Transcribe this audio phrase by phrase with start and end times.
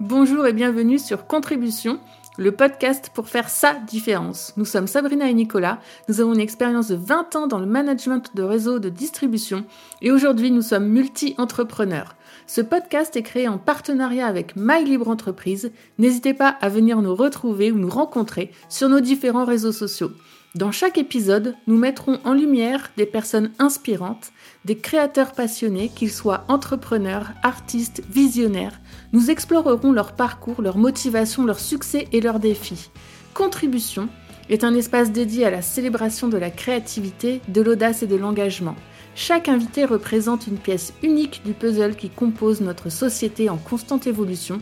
[0.00, 2.00] Bonjour et bienvenue sur Contribution,
[2.38, 4.54] le podcast pour faire sa différence.
[4.56, 8.34] Nous sommes Sabrina et Nicolas, nous avons une expérience de 20 ans dans le management
[8.34, 9.66] de réseaux de distribution
[10.00, 12.16] et aujourd'hui nous sommes multi-entrepreneurs.
[12.46, 15.70] Ce podcast est créé en partenariat avec My Libre Entreprise.
[15.98, 20.12] N'hésitez pas à venir nous retrouver ou nous rencontrer sur nos différents réseaux sociaux.
[20.56, 24.32] Dans chaque épisode, nous mettrons en lumière des personnes inspirantes,
[24.64, 28.80] des créateurs passionnés, qu'ils soient entrepreneurs, artistes, visionnaires.
[29.12, 32.90] Nous explorerons leur parcours, leur motivation, leurs succès et leurs défis.
[33.32, 34.08] Contribution
[34.48, 38.74] est un espace dédié à la célébration de la créativité, de l'audace et de l'engagement.
[39.14, 44.60] Chaque invité représente une pièce unique du puzzle qui compose notre société en constante évolution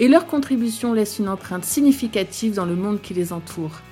[0.00, 3.82] et leur contribution laisse une empreinte significative dans le monde qui les entoure.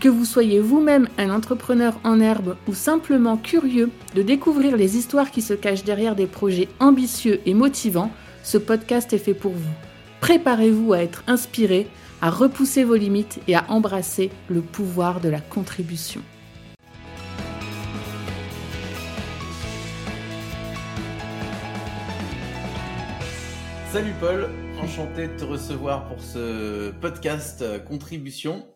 [0.00, 5.30] Que vous soyez vous-même un entrepreneur en herbe ou simplement curieux de découvrir les histoires
[5.30, 8.10] qui se cachent derrière des projets ambitieux et motivants,
[8.42, 9.74] ce podcast est fait pour vous.
[10.20, 11.88] Préparez-vous à être inspiré,
[12.20, 16.20] à repousser vos limites et à embrasser le pouvoir de la contribution.
[23.92, 28.66] Salut Paul, enchanté de te recevoir pour ce podcast euh, Contribution.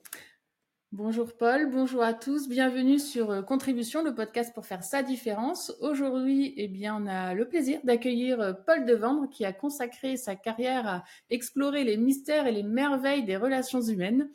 [0.93, 5.73] Bonjour Paul, bonjour à tous, bienvenue sur euh, Contribution, le podcast pour faire sa différence.
[5.81, 10.35] Aujourd'hui, eh bien, on a le plaisir d'accueillir euh, Paul Devendre qui a consacré sa
[10.35, 14.31] carrière à explorer les mystères et les merveilles des relations humaines.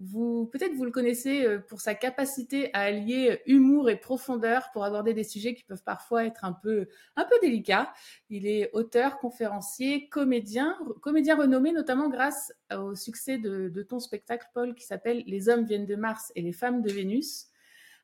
[0.00, 4.70] Vous, peut-être vous le connaissez euh, pour sa capacité à allier euh, humour et profondeur
[4.72, 7.92] pour aborder des sujets qui peuvent parfois être un peu, un peu délicats.
[8.30, 14.46] Il est auteur, conférencier, comédien, comédien renommé notamment grâce au succès de, de ton spectacle,
[14.54, 17.48] Paul, qui s'appelle Les hommes viennent de Mars et les femmes de Vénus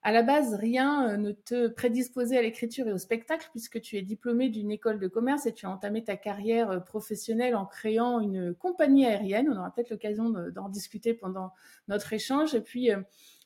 [0.05, 3.97] à la base, rien euh, ne te prédisposait à l'écriture et au spectacle puisque tu
[3.97, 7.65] es diplômé d'une école de commerce et tu as entamé ta carrière euh, professionnelle en
[7.65, 9.49] créant une compagnie aérienne.
[9.51, 11.53] On aura peut-être l'occasion d'en discuter pendant
[11.89, 12.55] notre échange.
[12.55, 13.01] Et puis, euh,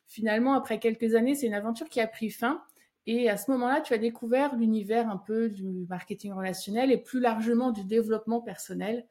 [0.08, 2.60] finalement, après quelques années, c'est une aventure qui a pris fin.
[3.06, 7.20] Et à ce moment-là, tu as découvert l'univers un peu du marketing relationnel et plus
[7.20, 9.06] largement du développement personnel.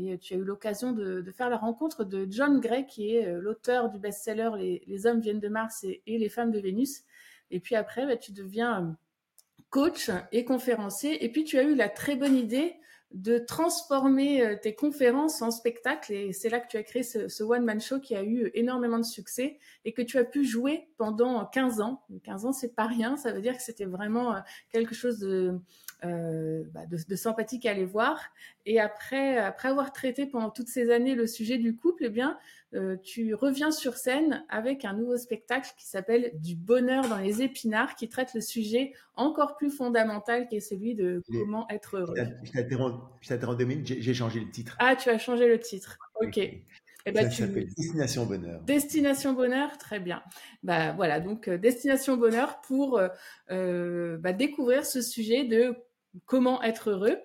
[0.00, 3.40] Et tu as eu l'occasion de, faire la rencontre de John Gray, qui est euh,
[3.40, 4.50] l'auteur du best-seller
[4.86, 7.02] les, hommes viennent de Mars et, les femmes de Vénus.
[7.50, 8.92] Et puis après, bah, tu deviens euh,
[9.70, 11.24] coach et conférencier.
[11.24, 12.76] Et puis tu as eu la très bonne idée
[13.12, 16.12] de transformer euh, tes conférences en spectacle.
[16.12, 19.04] Et c'est là que tu as créé ce, one-man show qui a eu énormément de
[19.04, 22.02] succès et que tu as pu jouer pendant 15 ans.
[22.24, 23.16] 15 ans, c'est pas rien.
[23.16, 24.34] Ça veut dire que c'était vraiment
[24.70, 25.58] quelque chose de
[26.04, 28.20] euh, bah, de, sympathique à aller voir.
[28.66, 32.38] Et après, après avoir traité pendant toutes ces années le sujet du couple, eh bien,
[32.74, 37.42] euh, tu reviens sur scène avec un nouveau spectacle qui s'appelle Du bonheur dans les
[37.42, 42.14] épinards, qui traite le sujet encore plus fondamental qui est celui de comment être heureux.
[42.44, 42.52] Je
[43.28, 44.76] t'interromps deux minutes, j'ai changé le titre.
[44.78, 45.98] Ah, tu as changé le titre.
[46.20, 46.38] Ok.
[46.38, 48.60] Eh ben, ça s'appelle Destination Bonheur.
[48.62, 50.22] Destination Bonheur, très bien.
[50.62, 53.00] Bah voilà, donc euh, Destination Bonheur pour
[53.48, 55.74] bah, découvrir ce sujet de
[56.26, 57.18] Comment être heureux.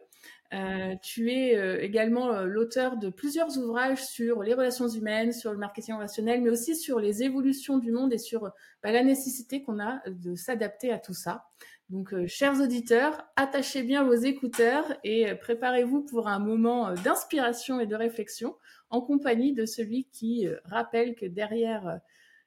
[0.54, 5.52] Euh, tu es euh, également euh, l'auteur de plusieurs ouvrages sur les relations humaines, sur
[5.52, 8.52] le marketing relationnel, mais aussi sur les évolutions du monde et sur
[8.84, 11.46] bah, la nécessité qu'on a de s'adapter à tout ça.
[11.94, 17.96] Donc, chers auditeurs, attachez bien vos écouteurs et préparez-vous pour un moment d'inspiration et de
[17.96, 18.56] réflexion
[18.90, 22.02] en compagnie de celui qui rappelle que derrière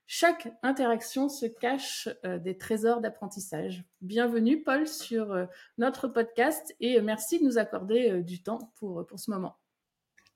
[0.08, 3.84] chaque interaction se cache euh, des trésors d'apprentissage.
[4.00, 5.46] Bienvenue Paul sur euh,
[5.78, 9.56] notre podcast et euh, merci de nous accorder du temps pour, ce moment.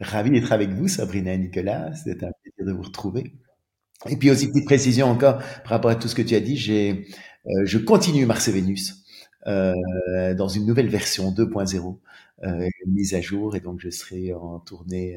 [0.01, 3.33] Ravi d'être avec vous Sabrina et Nicolas, c'est un plaisir de vous retrouver.
[4.09, 6.57] Et puis aussi petite précision encore par rapport à tout ce que tu as dit,
[6.57, 9.00] je continue Mars et Vénus
[9.47, 11.99] dans une nouvelle version 2.0
[12.87, 15.17] mise à jour et donc je serai en tournée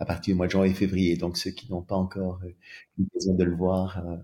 [0.00, 1.16] à partir du mois de janvier et février.
[1.16, 2.56] Donc ceux qui n'ont pas encore eu
[2.98, 4.16] l'occasion de le voir, euh,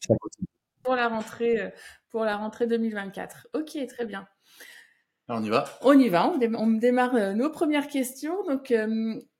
[0.00, 0.46] ça continue.
[0.82, 1.70] Pour la rentrée, euh,
[2.10, 3.48] pour la rentrée 2024.
[3.54, 4.26] Ok, très bien.
[5.28, 5.64] Alors on y va?
[5.82, 6.26] On y va.
[6.28, 8.44] On, démarre euh, nos premières questions.
[8.46, 8.72] Donc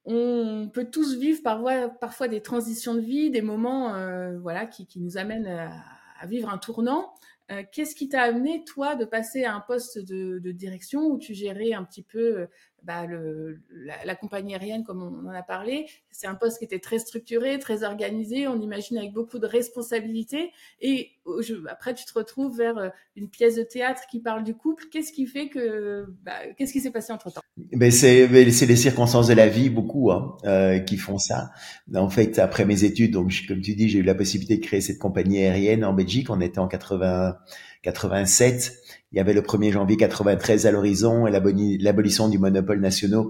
[0.05, 3.94] on peut tous vivre parfois, parfois des transitions de vie, des moments,
[4.41, 7.14] voilà, qui, qui, nous amènent à, vivre un tournant.
[7.73, 11.33] Qu'est-ce qui t'a amené, toi, de passer à un poste de, de, direction où tu
[11.33, 12.47] gérais un petit peu
[12.83, 13.61] bah, le,
[14.05, 17.59] la, compagnie aérienne, comme on en a parlé, c'est un poste qui était très structuré,
[17.59, 20.53] très organisé, on imagine avec beaucoup de responsabilités.
[20.81, 21.11] Et
[21.69, 24.85] après, tu te retrouves vers euh, une pièce de théâtre qui parle du couple.
[24.91, 27.43] Qu'est-ce qui fait que, bah, qu'est-ce qui s'est passé entre temps
[27.73, 31.51] ben c'est, ben, c'est les circonstances de la vie, beaucoup, hein, euh, qui font ça.
[31.95, 34.81] En fait, après mes études, donc comme tu dis, j'ai eu la possibilité de créer
[34.81, 36.31] cette compagnie aérienne en Belgique.
[36.31, 37.37] On était en 80
[37.83, 38.73] 87.
[39.13, 43.25] Il y avait le 1er janvier 93 à l'horizon et l'abolition du monopole national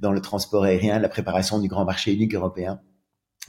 [0.00, 2.80] dans le transport aérien, la préparation du grand marché unique européen.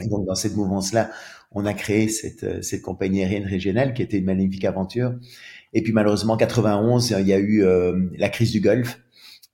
[0.02, 1.10] Et donc dans cette mouvance-là,
[1.52, 5.14] on a créé cette, cette compagnie aérienne régionale qui était une magnifique aventure.
[5.74, 7.64] Et puis malheureusement, 91, il y a eu
[8.18, 9.00] la crise du Golfe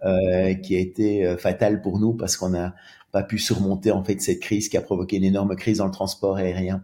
[0.04, 2.76] euh, qui a été euh, fatale pour nous parce qu'on n'a
[3.12, 5.92] pas pu surmonter en fait cette crise qui a provoqué une énorme crise dans le
[5.92, 6.84] transport aérien.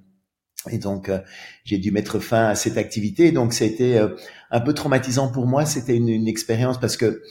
[0.70, 1.20] Et donc euh,
[1.64, 3.32] j'ai dû mettre fin à cette activité.
[3.32, 4.00] Donc c'était
[4.52, 5.66] un peu traumatisant pour moi.
[5.66, 7.22] C'était une, une, expérience parce que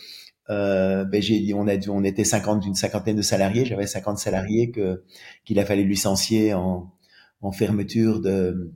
[0.48, 3.64] euh, ben j'ai on a on était 50 d'une cinquantaine de salariés.
[3.64, 5.04] J'avais 50 salariés que
[5.44, 6.92] qu'il a fallu licencier en,
[7.40, 8.72] en fermeture de,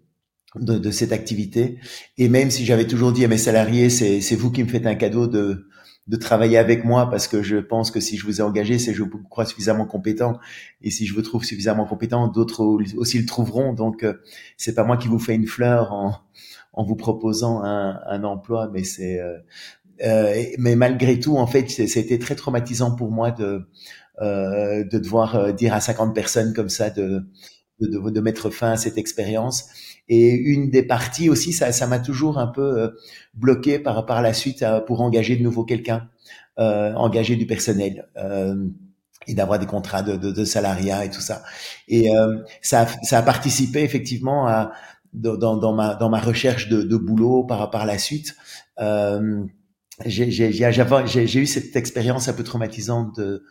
[0.57, 1.79] de, de cette activité.
[2.17, 4.87] Et même si j'avais toujours dit à mes salariés, c'est c'est vous qui me faites
[4.87, 5.67] un cadeau de
[6.07, 8.93] de travailler avec moi parce que je pense que si je vous ai engagé, c'est
[8.93, 10.39] que je vous crois suffisamment compétent
[10.83, 12.63] et si je vous trouve suffisamment compétent, d'autres
[12.97, 13.73] aussi le trouveront.
[13.73, 14.15] Donc euh,
[14.57, 16.15] c'est pas moi qui vous fais une fleur en,
[16.75, 19.39] en vous proposant un, un emploi, mais c'est euh,
[20.05, 23.67] euh, mais malgré tout, en fait, c'était très traumatisant pour moi de
[24.21, 27.25] euh, de devoir dire à 50 personnes comme ça de
[27.81, 29.69] de, de, mettre fin à cette expérience.
[30.09, 32.89] Et une des parties aussi, ça, ça m'a toujours un peu euh,
[33.35, 36.09] bloqué par par la suite euh, pour engager de nouveau quelqu'un,
[36.59, 38.09] euh, engager du personnel.
[38.17, 38.69] Euh,
[39.27, 41.43] et d'avoir des contrats de, de, de, salariat et tout ça.
[41.89, 44.73] Et euh, ça, ça a participé effectivement à,
[45.15, 48.37] dans, dans, ma, dans ma recherche de, de boulot par, par la suite.
[48.81, 49.45] Euh,
[50.05, 53.45] j'ai eu cette expérience un peu traumatisante de,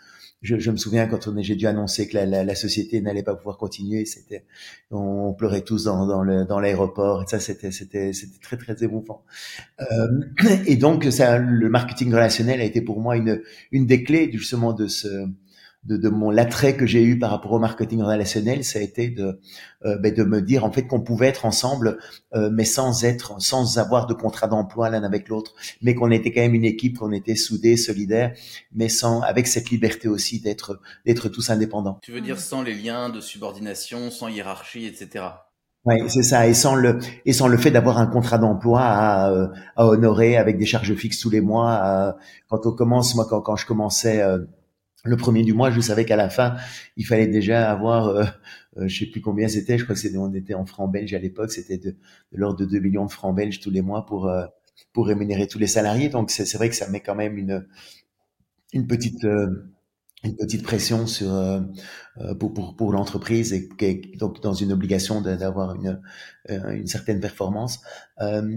[0.43, 3.23] je, je, me souviens quand on j'ai dû annoncer que la, la, la société n'allait
[3.23, 4.43] pas pouvoir continuer, c'était,
[4.91, 8.83] on pleurait tous dans, dans, le, dans l'aéroport et ça c'était, c'était, c'était très très
[8.83, 9.23] émouvant.
[9.81, 10.07] Euh,
[10.67, 13.41] et donc ça, le marketing relationnel a été pour moi une,
[13.71, 15.07] une des clés justement de ce,
[15.85, 19.09] de, de mon l'attrait que j'ai eu par rapport au marketing relationnel, ça a été
[19.09, 19.39] de
[19.85, 21.97] euh, ben de me dire en fait qu'on pouvait être ensemble,
[22.33, 26.31] euh, mais sans être, sans avoir de contrat d'emploi l'un avec l'autre, mais qu'on était
[26.31, 28.33] quand même une équipe, qu'on était soudés, solidaires,
[28.73, 31.99] mais sans avec cette liberté aussi d'être d'être tous indépendants.
[32.01, 35.25] Tu veux dire sans les liens de subordination, sans hiérarchie, etc.
[35.85, 39.31] Oui, c'est ça, et sans le et sans le fait d'avoir un contrat d'emploi à,
[39.31, 41.73] euh, à, honorer avec des charges fixes tous les mois.
[41.73, 44.39] À, quand on commence, moi quand, quand je commençais euh,
[45.03, 46.55] le premier du mois, je savais qu'à la fin,
[46.95, 48.23] il fallait déjà avoir, euh,
[48.77, 51.13] euh, je sais plus combien c'était, je crois que c'était, on était en francs belges
[51.13, 54.05] à l'époque, c'était de, de l'ordre de 2 millions de francs belges tous les mois
[54.05, 54.45] pour euh,
[54.93, 56.09] pour rémunérer tous les salariés.
[56.09, 57.67] Donc c'est, vrai que ça met quand même une
[58.71, 59.69] une petite euh,
[60.23, 61.59] une petite pression sur euh,
[62.39, 63.69] pour pour, pour l'entreprise et,
[64.17, 66.01] donc dans une obligation d'avoir une
[66.49, 67.81] une certaine performance.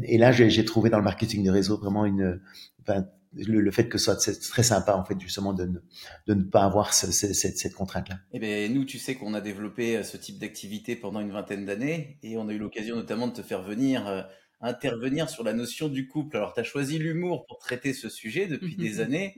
[0.04, 2.40] et là, j'ai, j'ai trouvé dans le marketing de réseau vraiment une
[2.82, 5.78] enfin, le, le, fait que ce soit très sympa en fait justement de ne,
[6.26, 8.16] de ne pas avoir ce, ce, cette, cette contrainte là.
[8.32, 11.64] Eh ben nous tu sais qu'on a développé euh, ce type d'activité pendant une vingtaine
[11.64, 14.22] d'années et on a eu l'occasion notamment de te faire venir euh,
[14.60, 16.36] intervenir sur la notion du couple.
[16.36, 19.36] Alors tu as choisi l'humour pour traiter ce sujet depuis des années.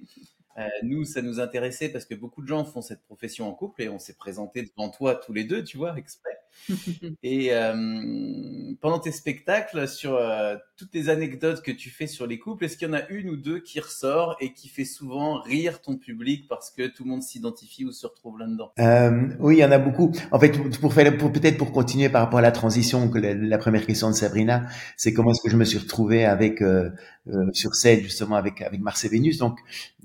[0.59, 3.83] Euh, nous, ça nous intéressait parce que beaucoup de gens font cette profession en couple
[3.83, 6.37] et on s'est présenté devant toi tous les deux, tu vois, exprès.
[7.23, 12.39] et euh, pendant tes spectacles, sur euh, toutes les anecdotes que tu fais sur les
[12.39, 15.41] couples, est-ce qu'il y en a une ou deux qui ressort et qui fait souvent
[15.41, 18.73] rire ton public parce que tout le monde s'identifie ou se retrouve là-dedans?
[18.79, 20.13] Euh, Oui, il y en a beaucoup.
[20.31, 23.35] En fait, pour faire, pour, peut-être pour continuer par rapport à la transition, que la,
[23.35, 24.67] la première question de Sabrina,
[24.97, 26.91] c'est comment est-ce que je me suis retrouvé avec euh,
[27.29, 29.39] euh, sur scène justement avec avec Marcel Vénus?
[29.39, 29.59] Donc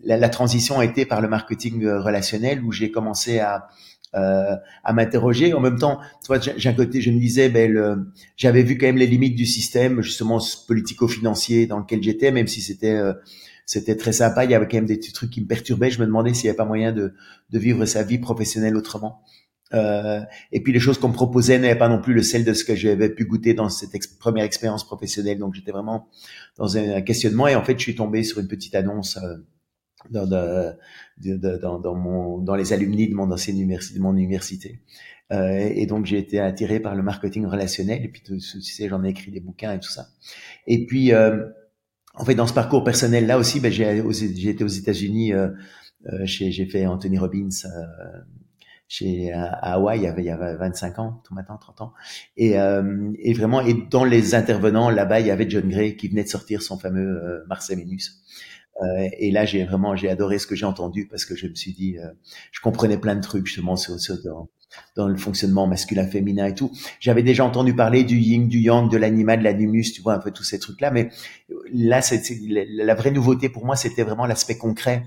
[0.04, 3.68] la, la transition a été par le marketing relationnel où j'ai commencé à
[4.16, 5.54] euh, à m'interroger.
[5.54, 8.06] En même temps, tu vois, j'ai un côté, je me disais, ben,
[8.38, 12.62] j'avais vu quand même les limites du système, justement politico-financier dans lequel j'étais, même si
[12.62, 13.14] c'était euh,
[13.66, 14.46] c'était très sympa.
[14.46, 15.90] Il y avait quand même des trucs qui me perturbaient.
[15.90, 17.14] Je me demandais s'il n'y avait pas moyen de,
[17.50, 19.24] de vivre sa vie professionnelle autrement.
[19.74, 20.22] Euh,
[20.52, 22.64] et puis les choses qu'on me proposait n'avaient pas non plus le sel de ce
[22.64, 25.40] que j'avais pu goûter dans cette première expérience professionnelle.
[25.40, 26.08] Donc j'étais vraiment
[26.58, 29.38] dans un questionnement et en fait je suis tombé sur une petite annonce euh,
[30.10, 34.80] dans, de, dans, dans, mon, dans les alumni de mon ancienne université, de mon université.
[35.32, 38.04] Euh, et donc j'ai été attiré par le marketing relationnel.
[38.04, 40.08] Et puis tu sais, j'en ai écrit des bouquins et tout ça.
[40.68, 41.46] Et puis euh,
[42.14, 45.34] en fait, dans ce parcours personnel là aussi, ben, j'ai, j'ai été aux États-Unis.
[45.34, 45.50] Euh,
[46.08, 48.20] euh j'ai fait Anthony Robbins euh,
[48.88, 51.94] chez à Hawaï il y avait il y avait 25 ans, tout maintenant 30 ans.
[52.38, 56.10] Et, euh, et vraiment, et dans les intervenants là-bas, il y avait John Gray qui
[56.10, 58.22] venait de sortir son fameux Mars et Vénus.
[58.82, 61.56] Euh, et là, j'ai vraiment, j'ai adoré ce que j'ai entendu parce que je me
[61.56, 62.08] suis dit, euh,
[62.52, 64.50] je comprenais plein de trucs justement sur, sur dans,
[64.96, 66.72] dans, le fonctionnement masculin-féminin et tout.
[67.00, 70.20] J'avais déjà entendu parler du yin, du yang, de l'animal, de l'animus, tu vois, un
[70.20, 70.90] peu tous ces trucs-là.
[70.90, 71.10] Mais
[71.72, 75.04] là, c'est, la vraie nouveauté pour moi, c'était vraiment l'aspect concret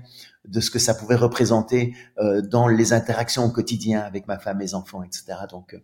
[0.47, 4.59] de ce que ça pouvait représenter euh, dans les interactions au quotidien avec ma femme,
[4.59, 5.39] mes enfants, etc.
[5.51, 5.79] Donc, euh,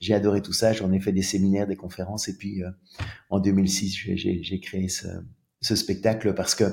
[0.00, 0.72] j'ai adoré tout ça.
[0.72, 2.70] J'en ai fait des séminaires, des conférences, et puis euh,
[3.30, 5.06] en 2006, j'ai créé ce,
[5.62, 6.64] ce spectacle parce que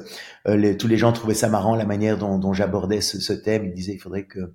[0.45, 3.65] les, tous les gens trouvaient ça marrant la manière dont, dont j'abordais ce, ce, thème.
[3.65, 4.51] Ils disaient il faudrait que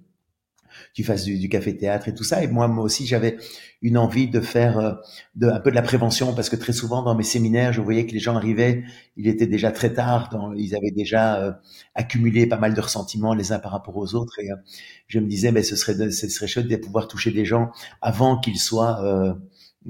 [0.93, 2.43] tu fasses du, du café-théâtre et tout ça.
[2.43, 3.37] Et moi, moi aussi, j'avais
[3.83, 4.93] une envie de faire euh,
[5.35, 8.07] de, un peu de la prévention parce que très souvent dans mes séminaires, je voyais
[8.07, 8.85] que les gens arrivaient,
[9.17, 11.53] il était déjà très tard, dans, ils avaient déjà euh,
[11.95, 14.39] accumulé pas mal de ressentiments les uns par rapport aux autres.
[14.41, 14.57] Et euh,
[15.07, 18.39] je me disais, mais ce serait, ce serait chouette de pouvoir toucher des gens avant
[18.39, 19.37] qu'ils soient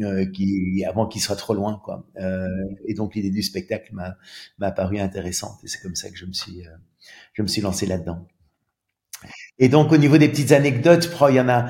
[0.00, 2.48] euh, euh, qui avant qu'il soit trop loin quoi euh,
[2.86, 4.16] et donc l'idée du spectacle m'a
[4.58, 6.64] m'a paru intéressante et c'est comme ça que je me suis
[7.32, 8.26] je me suis lancé là-dedans
[9.58, 11.66] et donc au niveau des petites anecdotes, il y en a,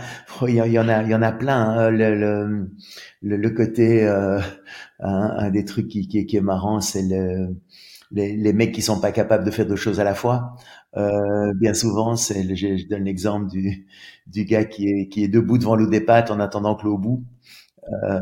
[0.49, 1.61] il y en a, il y en a plein.
[1.61, 1.91] Hein.
[1.91, 2.15] Le,
[3.23, 4.41] le, le, côté, euh,
[5.01, 7.57] un, des trucs qui, qui, qui est marrant, c'est le,
[8.11, 10.57] les, les, mecs qui sont pas capables de faire deux choses à la fois.
[10.97, 13.87] Euh, bien souvent, c'est, je, je, donne l'exemple du,
[14.27, 16.99] du gars qui est, qui est debout devant l'eau des pâtes en attendant que l'eau
[16.99, 17.25] bout.
[17.93, 18.21] Euh...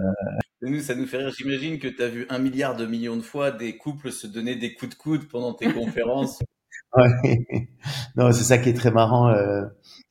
[0.63, 1.33] Nous, ça nous fait rire.
[1.37, 4.55] J'imagine que tu as vu un milliard de millions de fois des couples se donner
[4.57, 6.39] des coups de coude pendant tes conférences.
[6.95, 7.47] Ouais.
[8.17, 9.29] Non, c'est ça qui est très marrant.
[9.29, 9.65] Euh,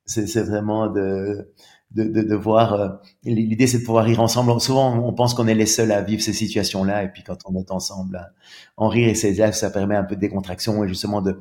[0.06, 1.54] c'est vraiment de,
[1.92, 2.74] de, de, de voir.
[2.74, 2.90] Euh,
[3.24, 4.60] l'idée, c'est de pouvoir rire ensemble.
[4.60, 7.56] Souvent, on pense qu'on est les seuls à vivre ces situations-là, et puis quand on
[7.60, 8.32] est ensemble,
[8.78, 11.40] en rire et c'est ça permet un peu de décontraction et justement de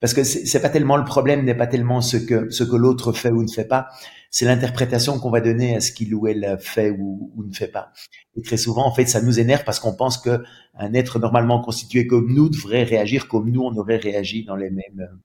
[0.00, 3.12] parce que c'est pas tellement le problème n'est pas tellement ce que ce que l'autre
[3.12, 3.88] fait ou ne fait pas,
[4.30, 7.68] c'est l'interprétation qu'on va donner à ce qu'il ou elle fait ou, ou, ne fait
[7.68, 7.92] pas.
[8.36, 10.42] Et très souvent, en fait, ça nous énerve parce qu'on pense que
[10.74, 14.70] un être normalement constitué comme nous devrait réagir comme nous on aurait réagi dans les
[14.70, 15.20] mêmes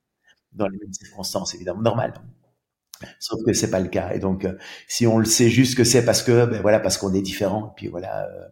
[0.52, 2.14] dans les mêmes circonstances, évidemment normal.
[3.18, 4.12] Sauf que c'est pas le cas.
[4.14, 4.46] Et donc,
[4.88, 7.74] si on le sait juste que c'est parce que, ben voilà, parce qu'on est différent,
[7.76, 8.48] puis voilà, euh,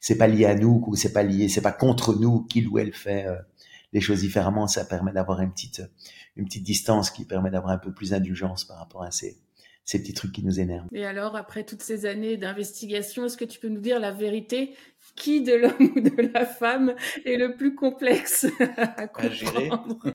[0.00, 2.78] c'est pas lié à nous, ou c'est pas lié, c'est pas contre nous qu'il ou
[2.78, 3.36] elle fait euh,
[3.92, 5.82] les choses différemment, ça permet d'avoir une petite,
[6.36, 9.38] une petite distance qui permet d'avoir un peu plus d'indulgence par rapport à ces,
[9.86, 10.88] ces petits trucs qui nous énervent.
[10.92, 14.74] Et alors, après toutes ces années d'investigation, est-ce que tu peux nous dire la vérité
[15.16, 16.94] Qui de l'homme ou de la femme
[17.24, 18.46] est le plus complexe
[18.76, 20.12] à comprendre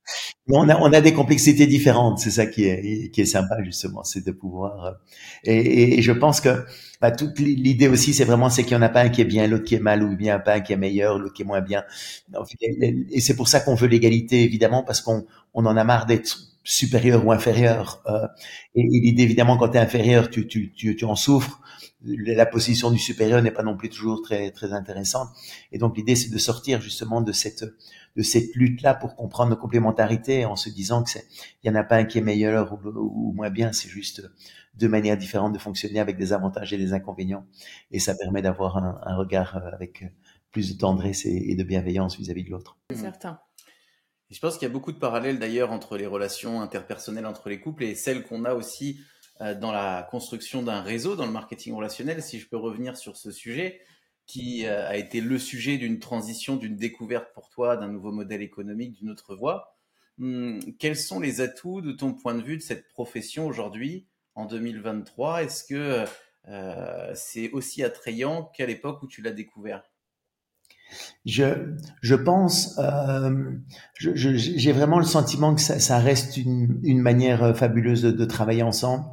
[0.50, 4.04] on a, on a des complexités différentes, c'est ça qui est, qui est sympa justement,
[4.04, 4.86] c'est de pouvoir.
[4.86, 4.92] Euh,
[5.44, 6.66] et, et, je pense que
[7.00, 9.26] bah, toute l'idée aussi, c'est vraiment c'est qu'il y en a pas un qui est
[9.26, 11.46] bien, l'autre qui est mal, ou bien pas un qui est meilleur, l'autre qui est
[11.46, 11.84] moins bien.
[13.12, 16.38] Et c'est pour ça qu'on veut l'égalité, évidemment, parce qu'on on en a marre d'être
[16.64, 18.02] supérieur ou inférieur.
[18.08, 18.28] Euh,
[18.76, 21.62] et, et l'idée, évidemment, quand tu es inférieur, tu, tu, tu, tu en souffres
[22.04, 25.30] la position du supérieur n'est pas non plus toujours très très intéressante.
[25.72, 27.66] Et donc l'idée c'est de sortir justement de cette
[28.16, 31.26] de cette lutte là pour comprendre nos complémentarités en se disant que c'est
[31.64, 34.24] il y en a pas un qui est meilleur ou, moins bien, c'est juste
[34.74, 37.46] deux manières différentes de fonctionner avec des avantages et des inconvénients.
[37.92, 40.06] Et ça permet d'avoir un, un, regard euh, avec
[40.52, 42.78] plus de tendresse et, de bienveillance vis-à-vis -vis de l'autre.
[42.94, 43.40] Certain.
[44.30, 47.60] je pense qu'il y a beaucoup de parallèles d'ailleurs entre les relations interpersonnelles entre les
[47.60, 49.04] couples et celles qu'on a aussi euh,
[49.60, 53.32] dans la construction d'un réseau, dans le marketing relationnel, si je peux revenir sur ce
[53.32, 53.82] sujet,
[54.32, 58.42] qui euh, a été le sujet d'une transition, d'une découverte pour toi, d'un nouveau modèle
[58.42, 59.76] économique, d'une autre voie.
[60.20, 64.46] Hum, quels sont les atouts de ton point de vue de cette profession aujourd'hui, en
[64.46, 66.06] 2023 Est-ce que
[66.48, 69.84] euh, c'est aussi attrayant qu'à l'époque où tu l'as découvert?
[71.26, 73.52] Je, je pense, euh,
[74.00, 78.26] j'ai vraiment le sentiment que ça, ça reste une, une, manière euh, fabuleuse de, de,
[78.26, 79.06] travailler ensemble.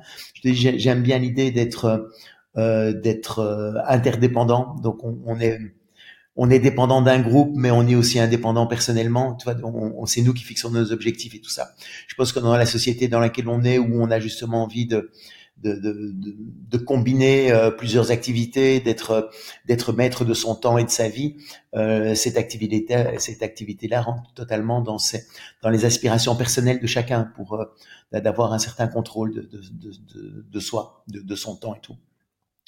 [0.42, 2.08] J'aime bien l'idée d'être
[2.56, 4.75] euh, d'être euh, interdépendant.
[4.82, 5.61] Donc on, on, est
[6.35, 9.35] on est dépendant d'un groupe, mais on est aussi indépendant personnellement.
[9.35, 11.75] Tu vois, on, on c'est nous qui fixons nos objectifs et tout ça.
[12.08, 14.87] Je pense que dans la société dans laquelle on est, où on a justement envie
[14.87, 15.11] de
[15.62, 16.14] de, de,
[16.70, 19.30] de, combiner euh, plusieurs activités, d'être
[19.66, 21.36] d'être maître de son temps et de sa vie.
[21.74, 22.86] Euh, cette activité
[23.18, 25.24] cette activité là rentre totalement dans ces,
[25.62, 30.60] dans les aspirations personnelles de chacun pour euh, d'avoir un certain contrôle de, de, de
[30.60, 31.96] soi, de, son temps et tout.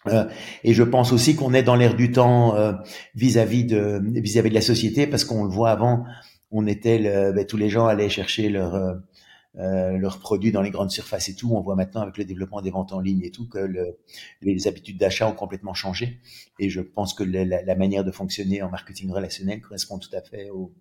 [0.07, 0.25] Euh,
[0.65, 2.73] et je pense aussi qu'on est dans l'air du temps euh,
[3.15, 6.05] vis-à-vis de vis-à-vis de la société parce qu'on le voit avant,
[6.51, 8.97] on était le, ben, tous les gens allaient chercher leur
[9.59, 11.53] euh, leurs produits dans les grandes surfaces et tout.
[11.53, 13.99] On voit maintenant avec le développement des ventes en ligne et tout que le,
[14.43, 16.21] les habitudes d'achat ont complètement changé.
[16.61, 20.21] Et je pense que la, la, manière de fonctionner en marketing relationnel correspond tout à
[20.21, 20.73] fait au,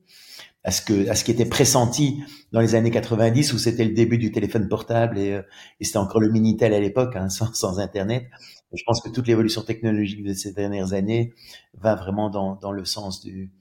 [0.63, 2.21] à ce que à ce qui était pressenti
[2.51, 5.41] dans les années 90 où c'était le début du téléphone portable et, euh,
[5.79, 8.27] et c'était encore le minitel à l'époque hein, sans, sans internet.
[8.71, 11.33] Et je pense que toute l'évolution technologique de ces dernières années
[11.73, 13.51] va vraiment dans, dans le sens du,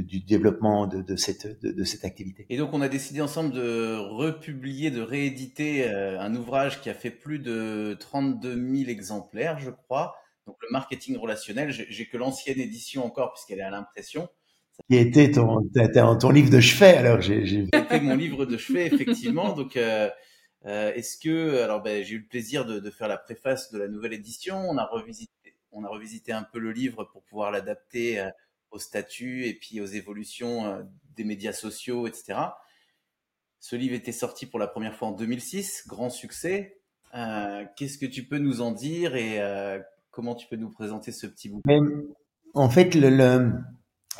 [0.00, 2.46] du développement de, de cette, de, cette activité.
[2.48, 7.10] Et donc, on a décidé ensemble de republier, de rééditer un ouvrage qui a fait
[7.10, 10.14] plus de 32 000 exemplaires, je crois.
[10.46, 14.28] Donc, le marketing relationnel, j'ai que l'ancienne édition encore puisqu'elle est à l'impression.
[14.90, 15.68] Qui était ton,
[16.20, 17.66] ton livre de chevet, alors j'ai.
[17.72, 19.52] C'était mon livre de chevet, effectivement.
[19.54, 20.08] Donc, euh,
[20.66, 23.78] euh, est-ce que, alors, ben, j'ai eu le plaisir de, de, faire la préface de
[23.78, 24.56] la nouvelle édition.
[24.56, 28.28] On a revisité, on a revisité un peu le livre pour pouvoir l'adapter euh,
[28.78, 30.82] statut et puis aux évolutions euh,
[31.16, 32.38] des médias sociaux, etc.
[33.60, 36.80] Ce livre était sorti pour la première fois en 2006, grand succès.
[37.14, 39.80] Euh, Qu'est-ce que tu peux nous en dire et euh,
[40.10, 41.80] comment tu peux nous présenter ce petit bouquin?
[42.54, 43.52] En fait, le, le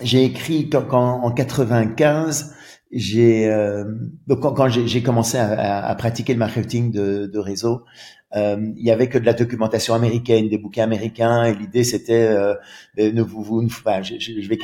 [0.01, 2.55] j'ai écrit quand, quand, en 95,
[2.93, 3.85] j'ai euh,
[4.27, 7.85] donc quand, quand j'ai commencé à, à, pratiquer le marketing de, de réseau,
[8.35, 12.27] euh, il y avait que de la documentation américaine, des bouquins américains, et l'idée c'était,
[12.29, 12.55] euh,
[12.99, 14.59] ne vous, vous enfin, je, je, vais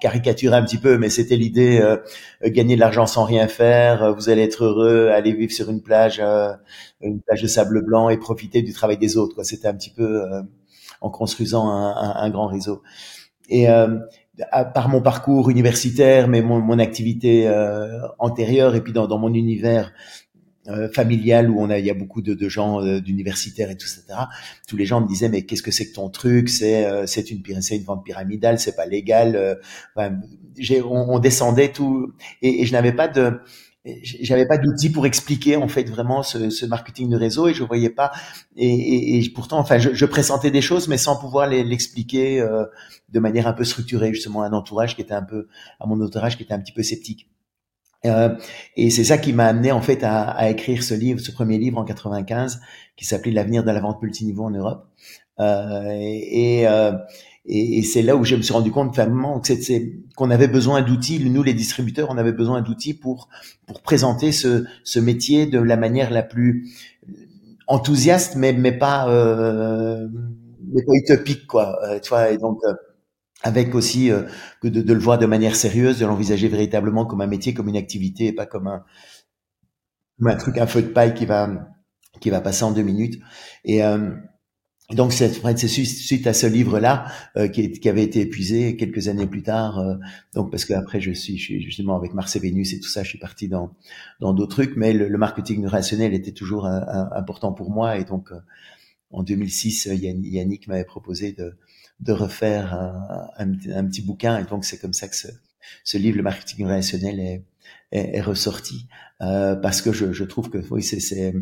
[0.00, 1.96] caricaturer un petit peu, mais c'était l'idée euh,
[2.44, 6.20] gagner de l'argent sans rien faire, vous allez être heureux, aller vivre sur une plage,
[6.22, 6.52] euh,
[7.00, 9.42] une plage de sable blanc et profiter du travail des autres.
[9.42, 10.42] C'était un petit peu euh,
[11.00, 12.82] en construisant un, un, un, grand réseau.
[13.48, 13.66] Et
[14.74, 19.34] par mon parcours universitaire, mais mon, mon activité euh, antérieure et puis dans, dans mon
[19.34, 19.92] univers
[20.68, 23.76] euh, familial où on a il y a beaucoup de, de gens euh, d'universitaires et
[23.76, 24.20] tout etc.
[24.66, 26.50] Tous les gens me disaient mais qu'est-ce que c'est que ton truc?
[26.50, 29.58] C'est euh, c'est une c'est une vente pyramidale, c'est pas légal.
[30.58, 33.40] J'ai on, on, descendait tout et, et je n'avais pas de
[34.02, 37.62] j'avais pas d'outils pour expliquer en fait vraiment ce, ce, marketing de réseau et je
[37.64, 38.12] voyais pas
[38.56, 42.64] et, et, et pourtant enfin je, je, pressentais des choses mais sans pouvoir l'expliquer euh,
[43.08, 45.48] de manière un peu structurée justement à un entourage qui était un peu
[45.80, 47.28] à mon entourage qui était un petit peu sceptique.
[48.06, 48.36] Euh,
[48.76, 51.58] et c'est ça qui m'a amené en fait à, à, écrire ce livre ce premier
[51.58, 52.60] livre en 95
[52.96, 54.86] qui s'appelait l'avenir de la vente multiniveau en Europe.
[55.40, 56.92] Euh, et, euh,
[57.48, 59.42] et, et c'est là où je me suis rendu compte vraiment
[60.16, 63.28] qu'on avait besoin d'outils, nous les distributeurs, on avait besoin d'outils pour
[63.66, 66.68] pour présenter ce, ce métier de la manière la plus
[67.66, 70.08] enthousiaste, mais mais pas euh,
[70.72, 71.78] mais pas utopique quoi.
[71.84, 72.74] Euh, tu vois, et donc euh,
[73.42, 74.22] avec aussi euh,
[74.62, 77.68] que de, de, le voir de manière sérieuse, de l'envisager véritablement comme un métier, comme
[77.68, 78.84] une activité, et pas comme un
[80.18, 81.48] comme un truc, un feu de paille qui va
[82.20, 83.20] qui va passer en deux minutes.
[83.64, 84.10] Et euh,
[84.94, 85.28] donc c'est
[85.68, 89.78] suite à ce livre-là euh, qui, qui, avait été épuisé quelques années plus tard.
[89.78, 89.96] Euh,
[90.34, 93.02] donc parce qu'après je suis, je suis justement avec Mars et Vénus et tout ça,
[93.02, 93.74] je suis parti dans
[94.20, 97.98] dans d'autres trucs, mais le, le marketing relationnel était toujours un, un, important pour moi
[97.98, 98.40] et donc euh,
[99.10, 101.58] en 2006 Yannick m'avait proposé de
[102.00, 105.28] de refaire un, un, petit bouquin et donc c'est comme ça que ce,
[105.84, 107.42] ce livre le marketing relationnel est
[107.92, 108.86] est, est ressorti.
[109.20, 111.34] Euh, parce que je, je, trouve que oui c'est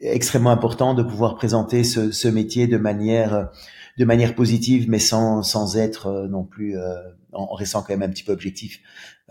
[0.00, 3.50] extrêmement important de pouvoir présenter ce, ce, métier de manière
[3.98, 6.94] de manière positive mais sans sans être euh, non plus euh,
[7.32, 8.78] en restant quand même un petit peu objectif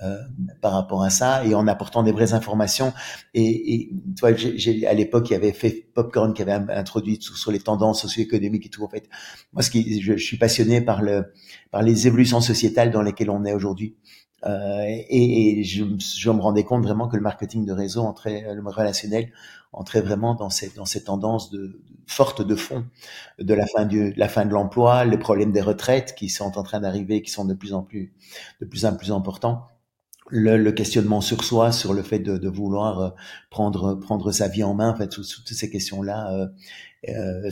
[0.01, 0.17] euh,
[0.61, 2.91] par rapport à ça et en apportant des vraies informations.
[3.33, 7.37] Et, et toi j'ai à l'époque il y avait fait Popcorn qui avait introduit sur,
[7.37, 9.07] sur les tendances socio-économiques et tout en fait.
[9.53, 11.31] Moi ce qui je, je suis passionné par le
[11.71, 13.95] par les évolutions sociétales dans lesquelles on est aujourd'hui.
[13.95, 18.45] euh, et, et je, je, me rendais compte vraiment que le marketing de réseau entrait,
[18.53, 19.31] le relationnel
[19.71, 22.85] entrait vraiment dans cette dans cette tendance de, forte de fond
[23.39, 26.63] de la fin du la fin de l'emploi, les problèmes des retraites qui sont en
[26.63, 28.13] train d'arriver, qui sont de plus en plus
[28.61, 29.67] de plus en plus importants.
[30.35, 33.09] Le, le, questionnement sur soi, sur le fait de, de vouloir euh,
[33.49, 36.47] prendre prendre sa vie en main, en fait, toutes, ces questions-là euh,
[37.09, 37.49] euh,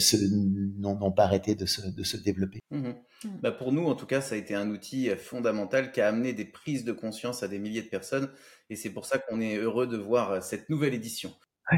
[0.79, 2.59] n'ont pas arrêté de se, de se développer.
[2.71, 2.87] Mmh.
[2.87, 3.29] Mmh.
[3.41, 6.33] Bah pour nous, en tout cas, ça a été un outil fondamental qui a amené
[6.33, 8.29] des prises de conscience à des milliers de personnes,
[8.69, 11.31] et c'est pour ça qu'on est heureux de voir cette nouvelle édition.
[11.71, 11.77] Ouais.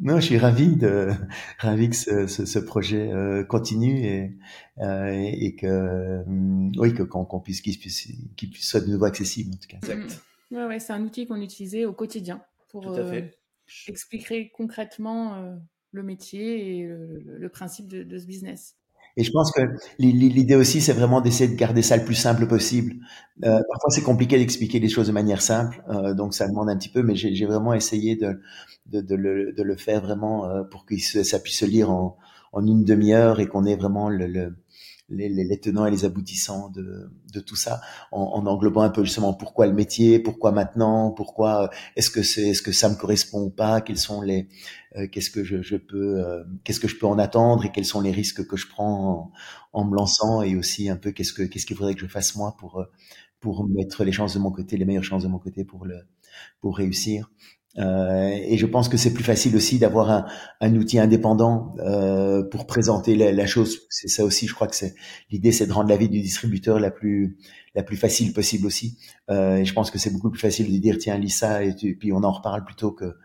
[0.00, 1.12] Non, je suis ravi de
[1.58, 4.36] ravi que ce, ce, ce projet euh, continue et,
[4.78, 6.22] euh, et que euh,
[6.76, 9.76] oui que qu'on puisse qu'il puisse qu'il puisse soit de nouveau accessible en tout cas.
[9.76, 10.20] Exact.
[10.54, 13.20] Ouais, ouais, c'est un outil qu'on utilisait au quotidien pour euh,
[13.88, 15.56] expliquer concrètement euh,
[15.90, 18.76] le métier et le, le principe de, de ce business.
[19.16, 19.60] Et je pense que
[19.98, 22.94] l'idée aussi, c'est vraiment d'essayer de garder ça le plus simple possible.
[23.44, 26.76] Euh, parfois, c'est compliqué d'expliquer les choses de manière simple, euh, donc ça demande un
[26.76, 28.40] petit peu, mais j'ai vraiment essayé de,
[28.86, 32.16] de, de, le, de, le, faire vraiment euh, pour que ça puisse se lire en,
[32.52, 34.56] en une demi-heure et qu'on ait vraiment le, le
[35.10, 38.90] les, les, les, tenants et les aboutissants de, de tout ça, en, en, englobant un
[38.90, 42.94] peu justement pourquoi le métier, pourquoi maintenant, pourquoi est-ce que c'est, est-ce que ça me
[42.96, 44.48] correspond ou pas, quels sont les,
[44.96, 47.84] euh, qu'est-ce que je, je peux, euh, qu'est-ce que je peux en attendre et quels
[47.84, 49.30] sont les risques que je prends
[49.72, 52.06] en, en me lançant et aussi un peu qu'est-ce que, qu'est-ce qu'il faudrait que je
[52.06, 52.84] fasse moi pour
[53.40, 55.98] pour mettre les chances de mon côté, les meilleures chances de mon côté pour le
[56.60, 57.30] pour réussir.
[57.78, 60.26] Euh, et je pense que c'est plus facile aussi d'avoir
[60.60, 63.80] un, outil indépendant euh, pour présenter la, chose.
[63.90, 64.94] C'est ça aussi, je crois que c'est
[65.30, 67.36] l'idée, c'est de rendre la vie du distributeur la plus
[67.74, 68.98] la plus facile possible aussi.
[69.30, 71.74] Euh, et je pense que c'est beaucoup plus facile de dire tiens lis ça et,
[71.74, 73.16] puis on en reparle plutôt que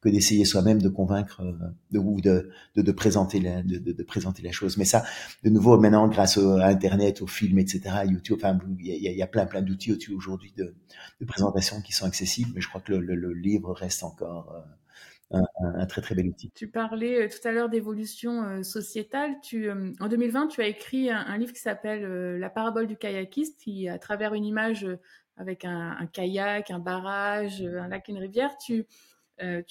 [0.00, 1.52] que d'essayer soi-même de convaincre euh,
[1.90, 4.76] de, ou de, de, de présenter la, de, de, présenter la chose.
[4.76, 5.04] Mais ça,
[5.42, 9.26] de nouveau, maintenant, grâce au, à Internet, aux films, etc., YouTube, enfin, il y a,
[9.26, 10.74] plein, plein d'outils aujourd'hui de,
[11.20, 12.52] de présentation qui sont accessibles.
[12.54, 14.64] Mais je crois que le, le livre reste encore
[15.34, 16.52] euh, un, très très bel outil.
[16.54, 19.34] Tu parlais euh, tout à l'heure d'évolution euh, sociétale.
[19.98, 23.98] En 2020, tu as écrit un, livre qui s'appelle La parabole du kayakiste, qui, à
[23.98, 24.86] travers une image
[25.36, 28.86] avec un, kayak, un barrage, un lac, une rivière, tu,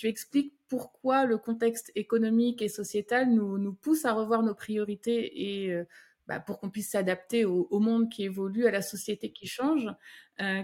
[0.03, 5.83] expliques pourquoi le contexte économique et sociétal nous, pousse à revoir nos priorités et
[6.27, 9.87] bah, pour qu'on puisse s'adapter au, monde qui évolue, à la société qui change.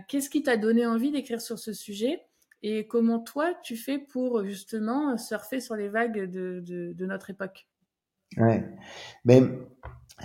[0.07, 2.21] Qu'est-ce qui t'a donné envie d'écrire sur ce sujet?
[2.63, 7.29] Et comment toi, tu fais pour justement surfer sur les vagues de, de, de notre
[7.29, 7.67] époque?
[8.37, 8.63] Ouais,
[9.25, 9.41] mais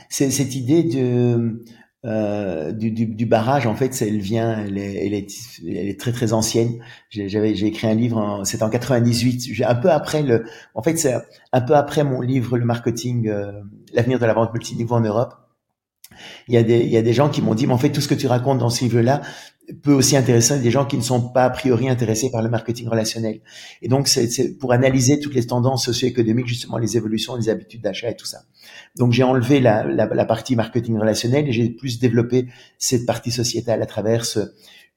[0.08, 1.64] c'est cette idée de
[2.06, 5.26] euh, du, du, du, barrage, en fait, elle vient, elle est, elle est,
[5.66, 6.78] elle est très très ancienne.
[7.10, 10.44] J'avais, j'ai écrit un livre, c'était en 98, un peu après le,
[10.74, 11.16] en fait, c'est
[11.52, 13.50] un peu après mon livre, le marketing, euh,
[13.92, 15.34] l'avenir de la vente multiniveau en Europe.
[16.46, 17.90] Il y a des, il y a des gens qui m'ont dit, mais en fait,
[17.90, 19.22] tout ce que tu racontes dans ce livre-là,
[19.82, 22.88] peut aussi intéresser des gens qui ne sont pas a priori intéressés par le marketing
[22.88, 23.40] relationnel.
[23.82, 28.10] Et donc, c'est pour analyser toutes les tendances socio-économiques, justement les évolutions des habitudes d'achat
[28.10, 28.42] et tout ça.
[28.96, 32.46] Donc, j'ai enlevé la, la, la, partie marketing relationnel et j'ai plus développé
[32.78, 34.40] cette partie sociétale à travers ce,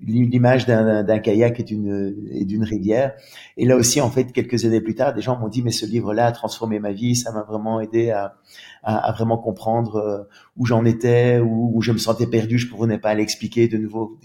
[0.01, 3.13] l'image d'un kayak et d'une rivière.
[3.57, 5.85] Et là aussi, en fait, quelques années plus tard, des gens m'ont dit, mais ce
[5.85, 8.35] livre-là a transformé ma vie, ça m'a vraiment aidé à,
[8.83, 10.23] à, vraiment comprendre euh,
[10.55, 14.17] où j'en étais, où, où, je me sentais perdu, je ne pas l'expliquer de nouveau.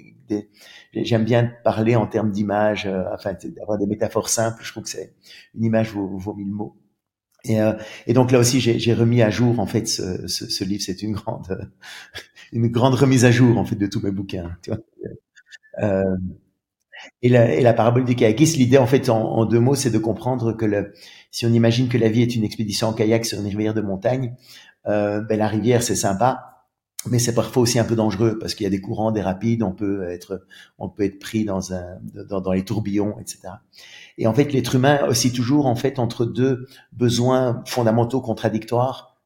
[0.94, 4.62] J'aime bien parler en termes d'image, euh, enfin, d'avoir des métaphores simples.
[4.64, 5.14] Je trouve que c'est
[5.56, 6.76] une image vaut, vaut mille mots.
[7.46, 7.74] Et, euh,
[8.06, 10.82] et, donc là aussi, j'ai remis à jour en fait ce, ce, ce livre.
[10.82, 11.70] C'est une grande,
[12.52, 14.56] une grande remise à jour en fait de tous mes bouquins.
[14.62, 14.78] Tu vois
[15.82, 16.16] euh,
[17.22, 19.90] et, la, et, la, parabole du kayakiste, l'idée en fait en, en deux mots, c'est
[19.90, 20.92] de comprendre que le,
[21.30, 23.80] si on imagine que la vie est une expédition en kayak sur une rivière de
[23.80, 24.34] montagne,
[24.86, 26.54] euh, ben la rivière c'est sympa,
[27.10, 29.62] mais c'est parfois aussi un peu dangereux parce qu'il y a des courants, des rapides,
[29.62, 30.46] on peut être,
[30.78, 33.40] on peut être pris dans un, dans, dans les tourbillons, etc.
[34.16, 39.16] Et en fait, l'être humain aussi toujours en fait entre deux besoins fondamentaux contradictoires.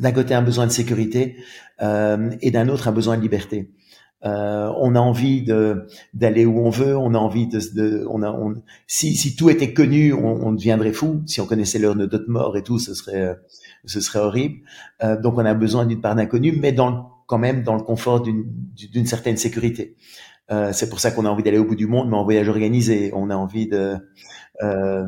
[0.00, 1.36] D'un côté, un besoin de sécurité
[1.80, 3.70] euh, et d'un autre, un besoin de liberté.
[4.24, 8.22] Euh, on a envie de d'aller où on veut, on a envie de, de on
[8.22, 8.54] a on,
[8.86, 11.22] si si tout était connu, on, on deviendrait fou.
[11.26, 13.36] Si on connaissait l'heure de notre mort et tout, ce serait
[13.84, 14.60] ce serait horrible.
[15.02, 18.22] Euh, donc on a besoin d'une part d'inconnu, mais dans quand même dans le confort
[18.22, 18.44] d'une
[18.92, 19.96] d'une certaine sécurité.
[20.50, 22.48] Euh, c'est pour ça qu'on a envie d'aller au bout du monde, mais en voyage
[22.48, 23.10] organisé.
[23.14, 23.96] On a envie de,
[24.62, 25.06] euh,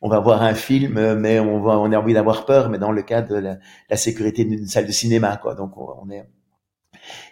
[0.00, 2.92] on va voir un film, mais on va, on a envie d'avoir peur, mais dans
[2.92, 3.58] le cadre de la,
[3.90, 5.54] la sécurité d'une salle de cinéma, quoi.
[5.54, 6.26] Donc on, on est.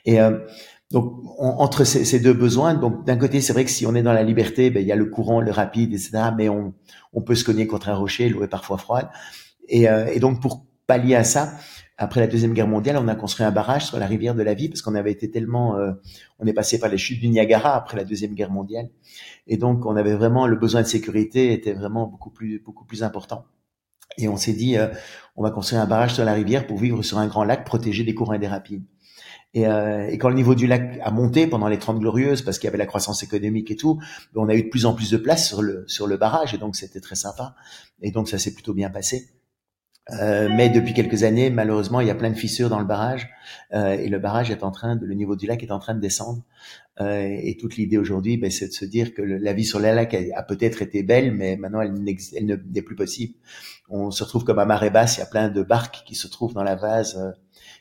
[0.04, 0.38] Et euh,
[0.90, 4.02] donc entre ces, ces, deux besoins, donc d'un côté c'est vrai que si on est
[4.02, 6.30] dans la liberté, ben, il y a le courant, le rapide, etc.
[6.36, 6.74] Mais on,
[7.12, 9.08] on peut se cogner contre un rocher, l'eau est parfois froide.
[9.68, 11.52] Et, euh, et, donc pour pallier à ça,
[11.98, 14.54] après la deuxième guerre mondiale, on a construit un barrage sur la rivière de la
[14.54, 15.92] vie parce qu'on avait été tellement, euh,
[16.38, 18.88] on est passé par les chutes du Niagara après la deuxième guerre mondiale,
[19.46, 23.02] et donc on avait vraiment le besoin de sécurité était vraiment beaucoup plus beaucoup plus
[23.02, 23.44] important.
[24.16, 24.88] Et on s'est dit, euh,
[25.36, 28.04] on va construire un barrage sur la rivière pour vivre sur un grand lac protégé
[28.04, 28.84] des courants et des rapides.
[29.54, 32.58] Et, euh, et, quand le niveau du lac a monté pendant les 30 glorieuses, parce
[32.58, 33.98] qu'il y avait la croissance économique et tout,
[34.34, 36.54] ben, on a eu de plus en plus de place sur le sur le barrage,
[36.54, 37.54] et donc c'était très sympa.
[38.02, 39.30] Et donc ça s'est plutôt bien passé.
[40.10, 43.28] Euh, mais depuis quelques années, malheureusement, il y a plein de fissures dans le barrage,
[43.74, 45.94] euh, et le barrage est en train de, le niveau du lac est en train
[45.94, 46.44] de descendre.
[47.00, 49.92] Euh, et toute l'idée aujourd'hui, ben, c'est de se dire que la vie sur le
[49.92, 53.34] lac a, peut-être été belle, mais maintenant elle, n'est plus possible.
[53.90, 56.26] On se retrouve comme à marée basse, il y a plein de barques qui se
[56.26, 57.30] trouvent dans la vase euh,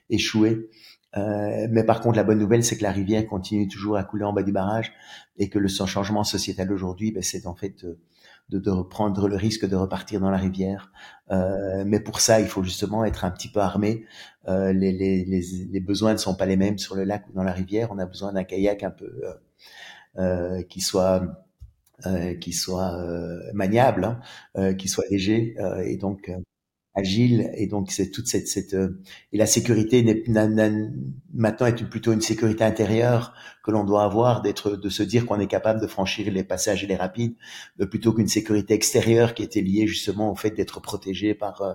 [0.09, 0.69] échouées.
[1.17, 4.23] Euh, mais par contre, la bonne nouvelle, c'est que la rivière continue toujours à couler
[4.23, 4.93] en bas du barrage
[5.37, 7.85] et que le changement sociétal aujourd'hui, ben, c'est en fait
[8.49, 10.91] de, de, reprendre le risque de repartir dans la rivière.
[11.31, 14.05] Euh, mais pour ça, il faut justement être un petit peu armé.
[14.47, 17.33] Euh, les, les, les, les, besoins ne sont pas les mêmes sur le lac ou
[17.33, 17.89] dans la rivière.
[17.91, 19.33] On a besoin d'un kayak un peu euh,
[20.19, 21.43] euh qui soit
[22.39, 22.95] qui soit
[23.53, 24.19] maniable,
[24.55, 26.31] hein, qui soit léger et donc
[26.97, 28.99] agile et donc c'est toute cette, cette euh,
[29.31, 33.33] et la sécurité n'est maintenant est plutôt une sécurité intérieure
[33.63, 36.83] que l'on doit avoir d'être de se dire qu'on est capable de franchir les passages
[36.83, 37.35] et les rapides
[37.77, 41.73] de plutôt qu'une sécurité extérieure qui était liée justement au fait d'être protégé par euh,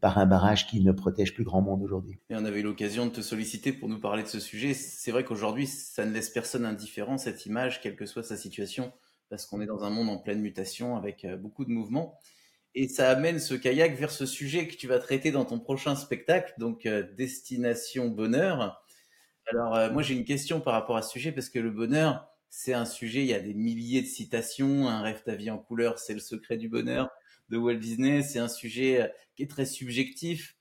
[0.00, 2.18] par un barrage qui ne protège plus grand monde aujourd'hui.
[2.30, 4.72] Et on avait eu l'occasion de te solliciter pour nous parler de ce sujet.
[4.72, 8.92] C'est vrai qu'aujourd'hui, ça ne laisse personne indifférent, cette image, quelle que soit sa situation,
[9.28, 12.18] parce qu'on est dans un monde en pleine mutation avec euh, beaucoup de mouvements.
[12.74, 15.96] Et ça amène ce kayak vers ce sujet que tu vas traiter dans ton prochain
[15.96, 18.80] spectacle, donc euh, Destination Bonheur.
[19.52, 22.28] Alors, euh, moi, j'ai une question par rapport à ce sujet, parce que le bonheur,
[22.48, 24.88] c'est un sujet, il y a des milliers de citations.
[24.88, 27.10] Un rêve ta vie en couleur, c'est le secret du bonheur
[27.48, 28.22] de Walt Disney.
[28.22, 30.56] C'est un sujet euh, qui est très subjectif.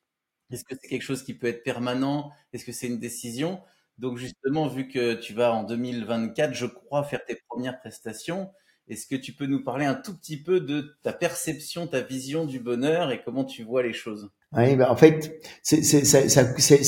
[0.52, 2.32] Est-ce que c'est quelque chose qui peut être permanent?
[2.54, 3.62] Est-ce que c'est une décision?
[4.00, 8.52] Donc, justement, vu que tu vas en 2024, je crois, faire tes premières prestations,
[8.90, 12.46] est-ce que tu peux nous parler un tout petit peu de ta perception, ta vision
[12.46, 14.32] du bonheur et comment tu vois les choses?
[14.52, 15.78] Oui, ben en fait, c'est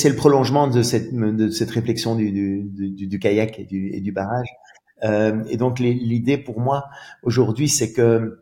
[0.09, 4.11] le prolongement de cette, de cette réflexion du, du, du, kayak et du, et du
[4.11, 4.47] barrage.
[5.03, 6.89] Euh, et donc l'idée pour moi
[7.23, 8.39] aujourd'hui, c'est que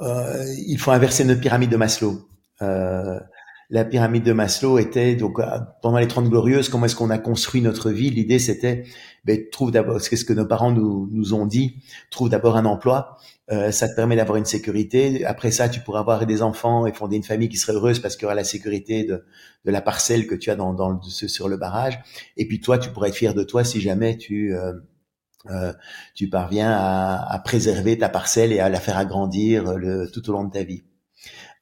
[0.00, 2.28] euh, il faut inverser notre pyramide de Maslow.
[2.60, 3.20] Euh,
[3.72, 5.44] la pyramide de Maslow était donc euh,
[5.80, 8.84] pendant les 30 glorieuses, comment est-ce qu'on a construit notre vie L'idée c'était
[9.24, 11.76] ben, trouve d'abord ce que nos parents nous, nous ont dit,
[12.10, 13.16] trouve d'abord un emploi,
[13.50, 15.24] euh, ça te permet d'avoir une sécurité.
[15.24, 18.16] Après ça, tu pourras avoir des enfants et fonder une famille qui serait heureuse parce
[18.16, 19.24] qu'il y aura la sécurité de,
[19.64, 21.98] de la parcelle que tu as dans, dans sur le barrage.
[22.36, 24.74] Et puis toi, tu pourrais être fier de toi si jamais tu euh,
[25.50, 25.72] euh,
[26.14, 30.32] tu parviens à, à, préserver ta parcelle et à la faire agrandir le, tout au
[30.34, 30.84] long de ta vie.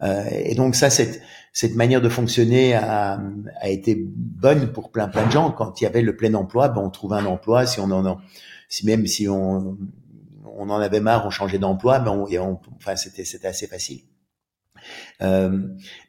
[0.03, 3.21] Euh, et donc ça, cette, cette manière de fonctionner a,
[3.61, 5.51] a, été bonne pour plein plein de gens.
[5.51, 7.67] Quand il y avait le plein emploi, ben on trouvait un emploi.
[7.67, 8.19] Si on en,
[8.69, 9.77] si même si on,
[10.45, 14.03] on en avait marre, on changeait d'emploi, mais on, enfin c'était c'était assez facile.
[15.23, 15.51] Euh,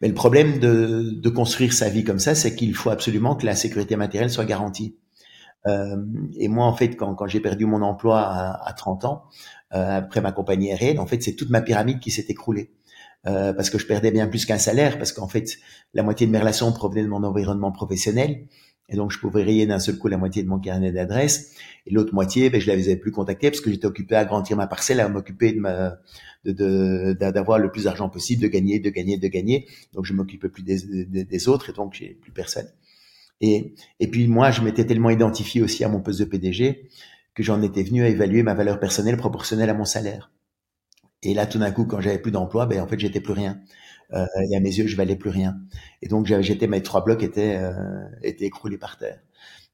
[0.01, 3.45] mais le problème de, de, construire sa vie comme ça, c'est qu'il faut absolument que
[3.45, 4.95] la sécurité matérielle soit garantie.
[5.67, 5.97] Euh,
[6.37, 9.23] et moi, en fait, quand, quand j'ai perdu mon emploi à, à 30 ans,
[9.73, 12.71] euh, après ma compagnie aérienne, en fait, c'est toute ma pyramide qui s'est écroulée.
[13.27, 15.57] Euh, parce que je perdais bien plus qu'un salaire, parce qu'en fait,
[15.93, 18.47] la moitié de mes relations provenaient de mon environnement professionnel,
[18.89, 21.55] et donc je pouvais rayer d'un seul coup la moitié de mon carnet d'adresses,
[21.85, 24.57] et l'autre moitié, ben, je ne l'avais plus contacté parce que j'étais occupé à agrandir
[24.57, 25.61] ma parcelle, à m'occuper de
[26.45, 29.67] de, d'avoir le plus d'argent possible, de gagner, de gagner, de gagner.
[29.93, 32.67] Donc je m'occupais plus des, des, autres, et donc j'ai plus personne.
[33.41, 36.89] Et, et puis moi, je m'étais tellement identifié aussi à mon poste de PDG
[37.35, 40.31] que j'en étais venu à évaluer ma valeur personnelle proportionnelle à mon salaire.
[41.23, 43.59] Et là, tout d'un coup, quand j'avais plus d'emploi, ben en fait, j'étais plus rien.
[44.13, 45.57] Euh, et à mes yeux, je valais plus rien.
[46.01, 49.19] Et donc, j'étais mes trois blocs étaient euh, étaient écroulés par terre.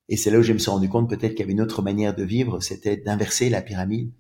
[0.10, 1.82] Et c'est là où je me suis rendu compte peut-être qu'il y avait une autre
[1.82, 4.12] manière de vivre, c'était d'inverser la pyramide.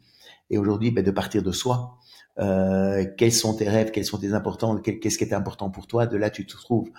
[0.49, 1.97] Et aujourd'hui, ben, de partir de soi.
[2.39, 6.05] Euh, quels sont tes rêves, quels sont tes importants, qu'est-ce qui est important pour toi?
[6.07, 6.91] De là, tu te trouves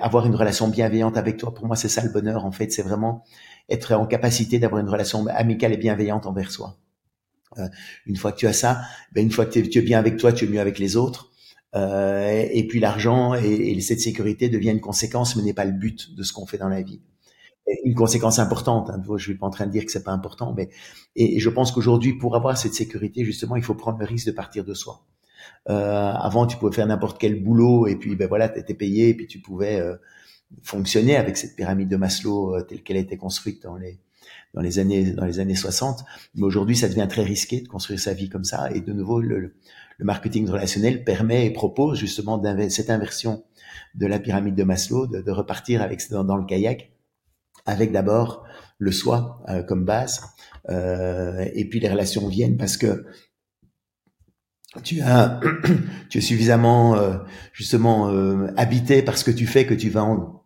[0.00, 1.52] avoir une relation bienveillante avec toi.
[1.54, 2.44] Pour moi, c'est ça le bonheur.
[2.44, 3.24] En fait, c'est vraiment
[3.68, 6.78] être en capacité d'avoir une relation amicale et bienveillante envers soi.
[7.58, 7.68] Euh,
[8.06, 10.32] une fois que tu as ça, ben une fois que tu es bien avec toi,
[10.32, 11.30] tu es mieux avec les autres.
[11.74, 15.72] Euh, et puis l'argent et, et, cette sécurité devient une conséquence, mais n'est pas le
[15.72, 17.00] but de ce qu'on fait dans la vie.
[17.84, 18.90] une conséquence importante.
[18.90, 20.70] Hein, je suis pas en train de dire que c'est pas important, mais
[21.16, 24.32] et, je pense qu'aujourd'hui, pour avoir cette sécurité, justement, il faut prendre le risque de
[24.32, 25.04] partir de soi.
[25.68, 29.10] Euh, avant, tu pouvais faire n'importe quel boulot et puis ben voilà, tu étais payé
[29.10, 29.96] et puis tu pouvais euh,
[30.62, 33.98] fonctionner avec cette pyramide de Maslow euh, telle qu'elle a été construite dans les
[34.54, 36.04] dans les années dans les années 60.
[36.34, 38.70] Mais aujourd'hui, ça devient très risqué de construire sa vie comme ça.
[38.72, 39.54] Et de nouveau, le,
[39.98, 43.44] le marketing relationnel permet et propose justement cette inversion
[43.94, 46.92] de la pyramide de Maslow, de, de repartir avec dans, le kayak,
[47.66, 48.44] avec d'abord
[48.78, 50.22] le soi euh, comme base,
[50.70, 53.06] euh, et puis les relations viennent parce que
[54.82, 55.40] tu as
[56.10, 57.18] tu es suffisamment euh,
[57.52, 60.42] justement euh, habité par ce que tu fais que tu vas en,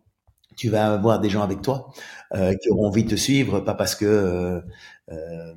[0.57, 1.91] tu vas avoir des gens avec toi
[2.35, 4.61] euh, qui auront envie de te suivre, pas parce que euh,
[5.11, 5.53] euh,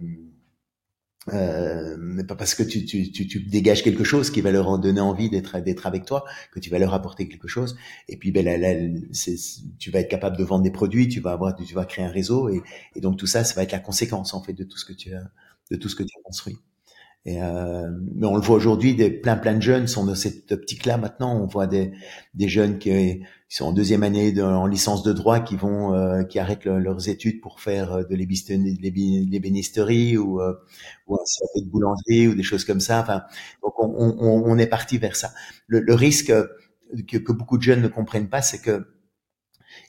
[1.33, 5.01] euh pas parce que tu, tu, tu, tu, dégages quelque chose qui va leur donner
[5.01, 7.77] envie d'être d'être avec toi, que tu vas leur apporter quelque chose.
[8.09, 8.73] Et puis ben, là,
[9.79, 12.11] tu vas être capable de vendre des produits, tu vas avoir, tu vas créer un
[12.11, 12.63] réseau, et,
[12.97, 14.93] et, donc tout ça, ça va être la conséquence en fait de tout ce que
[14.93, 15.31] tu as,
[15.71, 16.59] de tout ce que tu as construit.
[17.25, 20.51] Et euh, mais on le voit aujourd'hui, des plein plein de jeunes sont dans cette
[20.51, 21.41] optique-là maintenant.
[21.41, 21.93] On voit des,
[22.35, 26.23] des jeunes qui, sont en deuxième année de, en licence de droit qui vont euh,
[26.23, 30.55] qui arrêtent leurs études pour faire euh, de l'ébénisterie ou euh,
[31.07, 33.03] ou un de boulangerie ou des choses comme ça.
[33.03, 33.23] Enfin,
[33.63, 35.33] donc on, on, on est parti vers ça.
[35.67, 36.33] Le, le risque
[37.09, 38.87] que, que, beaucoup de jeunes ne comprennent pas, c'est que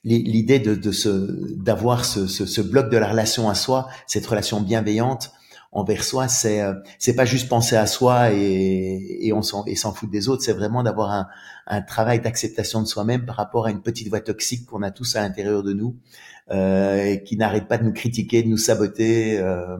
[0.03, 4.25] l'idée de, de ce d'avoir ce, ce, ce bloc de la relation à soi, cette
[4.25, 5.31] relation bienveillante
[5.73, 9.75] envers soi, c'est euh, c'est pas juste penser à soi et, et on s'en et
[9.75, 11.27] s'en foutre des autres, c'est vraiment d'avoir un,
[11.67, 15.15] un travail d'acceptation de soi-même par rapport à une petite voix toxique qu'on a tous
[15.15, 15.97] à l'intérieur de nous,
[16.51, 19.39] euh, qui n'arrête pas de nous critiquer, de nous saboter.
[19.39, 19.77] Euh,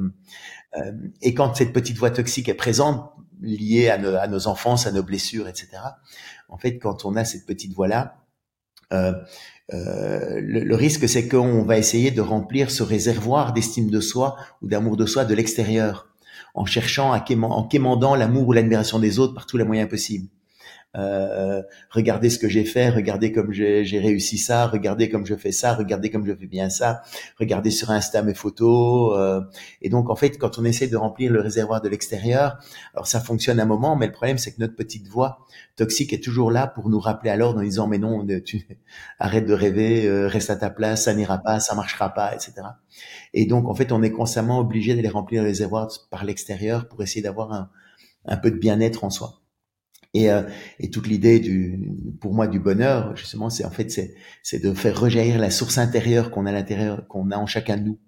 [0.77, 4.88] euh, et quand cette petite voix toxique est présente, liée à, nos, à nos enfances,
[4.88, 5.67] à nos blessures, etc.
[6.47, 8.23] En fait, quand on a cette petite voix là,
[8.93, 9.13] euh,
[9.73, 14.67] euh, le, risque, c'est qu'on va essayer de remplir ce réservoir d'estime de soi ou
[14.67, 16.10] d'amour de soi de l'extérieur,
[16.53, 20.27] en cherchant, à en quémandant l'amour ou l'admiration des autres par tous les moyens possibles.
[20.95, 25.51] Euh, regardez ce que j'ai fait, regardez comme j'ai réussi ça, regardez comme je fais
[25.51, 27.01] ça, regardez comme je fais bien ça,
[27.39, 29.17] regardez sur Insta mes photos.
[29.17, 29.41] Euh,
[29.82, 32.60] et donc en fait, quand on essaie de remplir le réservoir de l'extérieur,
[32.93, 35.39] alors ça fonctionne un moment, mais le problème c'est que notre petite voix
[35.75, 38.67] toxique est toujours là pour nous rappeler l'ordre en disant mais non, tu
[39.19, 42.53] arrête de rêver, euh, reste à ta place, ça n'ira pas, ça marchera pas, etc.
[43.34, 47.01] Et donc en fait, on est constamment obligé d'aller remplir le réservoir par l'extérieur pour
[47.01, 47.69] essayer d'avoir un,
[48.25, 49.42] un peu de bien-être en soi.
[50.13, 50.43] Et, euh,
[50.80, 54.73] et toute l'idée du, pour moi, du bonheur, justement, c'est en fait, c'est, c'est de
[54.73, 57.99] faire rejaillir la source intérieure qu'on a à l'intérieur, qu'on a en chacun de nous.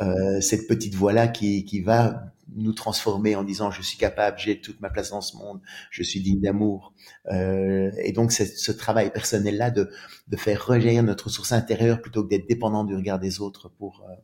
[0.00, 4.60] Euh, cette petite voix-là qui, qui va nous transformer en disant je suis capable, j'ai
[4.60, 5.60] toute ma place dans ce monde,
[5.90, 6.94] je suis digne d'amour.
[7.30, 9.90] Euh, et donc c'est ce travail personnel-là de,
[10.28, 14.04] de faire rejaillir notre source intérieure plutôt que d'être dépendant du regard des autres pour
[14.08, 14.14] euh,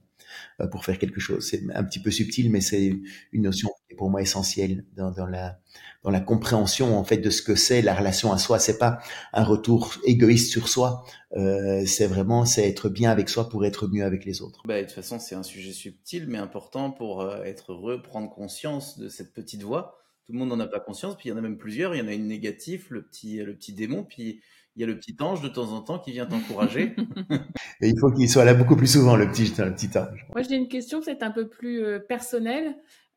[0.70, 1.46] pour faire quelque chose.
[1.48, 2.92] C'est un petit peu subtil, mais c'est
[3.32, 5.58] une notion qui est pour moi essentielle dans, dans la
[6.04, 8.58] dans la compréhension en fait de ce que c'est la relation à soi.
[8.58, 8.98] C'est pas
[9.32, 11.04] un retour égoïste sur soi.
[11.36, 14.62] Euh, c'est vraiment c'est être bien avec soi pour être mieux avec les autres.
[14.66, 18.30] Bah, de toute façon, c'est un sujet subtil mais important pour euh, être heureux, prendre
[18.30, 19.98] conscience de cette petite voix.
[20.24, 21.94] Tout le monde n'en a pas conscience, puis il y en a même plusieurs.
[21.94, 24.40] Il y en a une négative, le petit le petit démon, puis
[24.78, 26.94] il y a le petit ange de temps en temps qui vient t'encourager.
[27.80, 30.24] Et il faut qu'il soit là beaucoup plus souvent, le petit, le petit ange.
[30.32, 32.76] Moi, j'ai une question peut-être un peu plus euh, personnelle.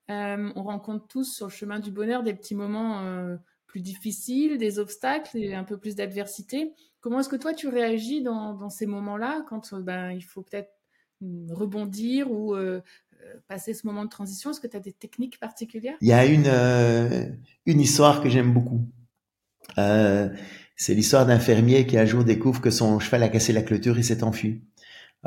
[0.10, 4.58] Euh, on rencontre tous sur le chemin du bonheur des petits moments euh, plus difficiles,
[4.58, 6.74] des obstacles et un peu plus d'adversité.
[7.00, 10.72] Comment est-ce que toi tu réagis dans, ces moments-là quand euh, ben, il faut peut-être
[11.22, 12.56] mm, rebondir ou
[13.48, 14.50] passer ce moment de transition?
[14.50, 15.98] Est-ce que tu as des techniques particulières?
[16.02, 18.82] Il y a une, une histoire que j'aime beaucoup.
[20.82, 24.00] C'est l'histoire d'un fermier qui un jour découvre que son cheval a cassé la clôture
[24.00, 24.64] et s'est enfui.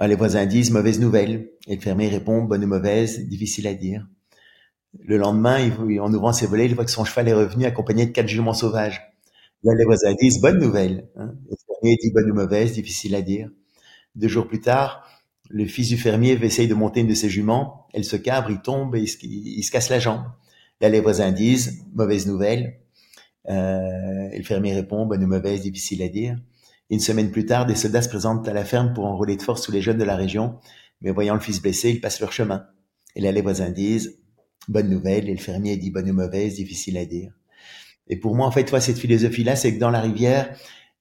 [0.03, 4.05] les voisins disent mauvaise nouvelle et le fermier répond bonne ou mauvaise, difficile à dire.
[4.99, 8.05] Le lendemain, il, en ouvrant ses volets, il voit que son cheval est revenu accompagné
[8.05, 9.01] de quatre juments sauvages.
[9.63, 11.07] Là, les voisins disent bonne nouvelle.
[11.15, 11.35] Hein.
[11.49, 13.49] Le fermier dit bonne ou mauvaise, difficile à dire.
[14.17, 15.09] Deux jours plus tard,
[15.51, 17.87] le fils du fermier essaye de monter une de ses juments.
[17.93, 20.25] Elle se cabre, il tombe et il, se casse la jambe.
[20.81, 22.81] Là, les voisins disent mauvaise nouvelle.
[23.49, 26.37] Euh, et le fermier répond bonne ou mauvaise, difficile à dire.
[26.91, 29.63] une semaine plus tard, des soldats se présentent à la ferme pour enrôler de force
[29.63, 30.59] tous les jeunes de la région.
[31.01, 32.67] Mais voyant le fils blessé, ils passent leur chemin.
[33.17, 34.19] Et là, les voisins disent
[34.69, 37.33] bonne nouvelle, et le fermier dit bonne ou mauvaise, difficile à dire.
[38.09, 40.55] Et pour moi, en fait, toi, cette philosophie-là, c'est que dans la rivière,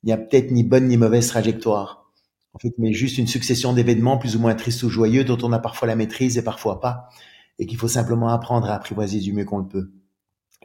[0.03, 2.11] il n'y a peut-être ni bonne ni mauvaise trajectoire.
[2.53, 5.51] En fait, mais juste une succession d'événements plus ou moins tristes ou joyeux dont on
[5.53, 7.09] a parfois la maîtrise et parfois pas,
[7.57, 9.91] et qu'il faut simplement apprendre à apprivoiser du mieux qu'on le peut.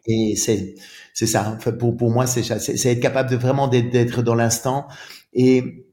[0.09, 0.75] Et c'est
[1.14, 1.55] c'est ça.
[1.57, 4.88] Enfin, pour pour moi, c'est c'est être capable de vraiment d'être dans l'instant
[5.35, 5.85] et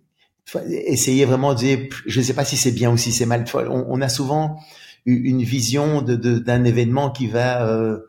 [0.69, 3.45] essayer vraiment de dire, je ne sais pas si c'est bien ou si c'est mal.
[3.53, 4.57] On, a souvent
[5.05, 7.99] une vision de, d'un événement qui va euh,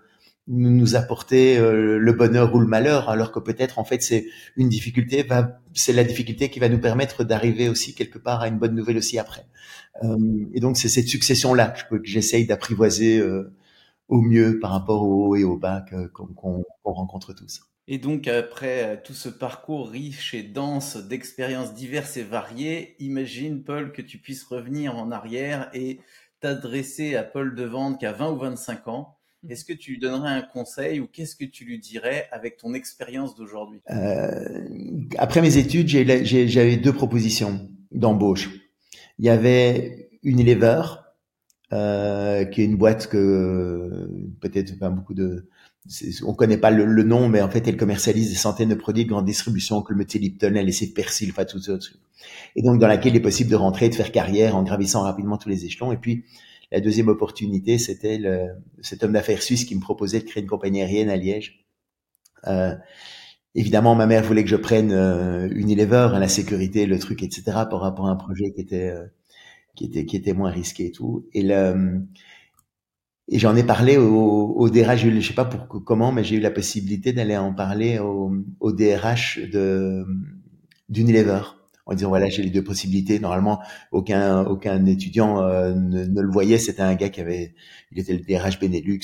[0.46, 4.68] nous apporter euh, le bonheur ou le malheur, alors que peut-être en fait c'est une
[4.68, 8.58] difficulté, va, c'est la difficulté qui va nous permettre d'arriver aussi quelque part à une
[8.58, 9.46] bonne nouvelle aussi après.
[10.04, 10.16] Euh,
[10.54, 13.20] et donc c'est cette succession-là que, j'essaye d'apprivoiser
[14.08, 17.62] au mieux par rapport au haut et au bas qu'on, rencontre tous.
[17.88, 23.92] Et donc, après tout ce parcours riche et dense d'expériences diverses et variées, imagine, Paul,
[23.92, 26.00] que tu puisses revenir en arrière et
[26.40, 29.50] t'adresser à Paul Devante qui a 20 ou 25 ans, mmh.
[29.52, 32.74] est-ce que tu lui donnerais un conseil ou qu'est-ce que tu lui dirais avec ton
[32.74, 33.80] expérience d'aujourd'hui?
[33.90, 34.66] Euh,
[35.18, 38.50] Après mes études, j'avais deux propositions d'embauche.
[39.18, 40.82] Il y avait Unilever,
[41.72, 44.08] euh, qui est une boîte que
[44.40, 45.48] peut-être pas beaucoup de
[46.24, 49.10] on connaît pas le, nom, mais en fait, elle commercialise des centaines de produits de
[49.10, 51.78] grande distribution, comme le thé Lipton, elle essaie de persil, enfin tout ça.
[52.56, 55.36] Et donc, dans laquelle il est possible de rentrer, de faire carrière en gravissant rapidement
[55.36, 55.92] tous les échelons.
[55.92, 56.24] Et puis,
[56.72, 58.20] la deuxième opportunité, c'était
[58.80, 61.64] cet homme d'affaires suisse qui me proposait de créer une compagnie aérienne à Liège.
[62.46, 62.74] Euh,
[63.54, 67.42] évidemment, ma mère voulait que je prenne euh, Unilever, hein, la sécurité, le truc, etc.,
[67.44, 69.04] par rapport à un projet qui était euh,
[69.76, 71.26] qui était qui était moins risqué et tout.
[71.32, 72.02] Et le
[73.28, 76.40] et j'en ai parlé au, au DRH, je sais pas pour comment, mais j'ai eu
[76.40, 80.06] la possibilité d'aller en parler au, au DRH de
[80.88, 81.40] d'Unilever
[81.86, 83.18] en disant voilà j'ai les deux possibilités.
[83.18, 83.60] Normalement
[83.90, 86.58] aucun aucun étudiant euh, ne, le voyait.
[86.58, 87.54] C'était un gars qui avait
[87.90, 89.00] il était le DRH Benelux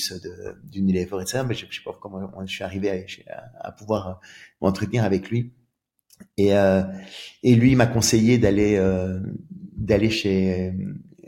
[0.64, 1.44] d'Unilever etc.
[1.46, 2.90] Mais je, je sais pas comment je suis arrivé
[3.28, 4.20] à, à, pouvoir
[4.60, 5.52] m'entretenir avec lui.
[6.36, 6.82] Et euh,
[7.42, 9.18] et lui m'a conseillé d'aller euh,
[9.82, 10.72] d'aller chez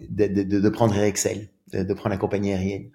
[0.09, 2.91] de, de, de, prendre Excel de, prendre la compagnie aérienne.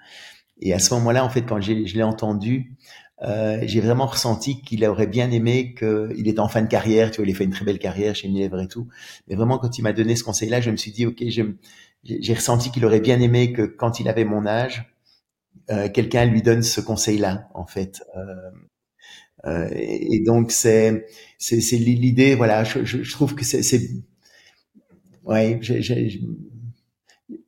[0.61, 2.75] Et à ce moment-là, en fait, quand je l'ai entendu,
[3.21, 7.17] euh, j'ai vraiment ressenti qu'il aurait bien aimé qu'il était en fin de carrière, tu
[7.17, 8.87] vois, il a fait une très belle carrière chez Unilever et tout.
[9.27, 11.23] Mais vraiment, quand il m'a donné ce conseil-là, je me suis dit, ok,
[12.03, 14.85] j'ai ressenti qu'il aurait bien aimé que quand il avait mon âge,
[15.69, 18.03] euh, quelqu'un lui donne ce conseil-là, en fait.
[19.45, 21.05] Euh, et, donc c'est
[21.37, 22.35] c'est c'est l'idée.
[22.35, 23.79] Voilà, je, je, trouve que c'est
[25.29, 25.59] ouais,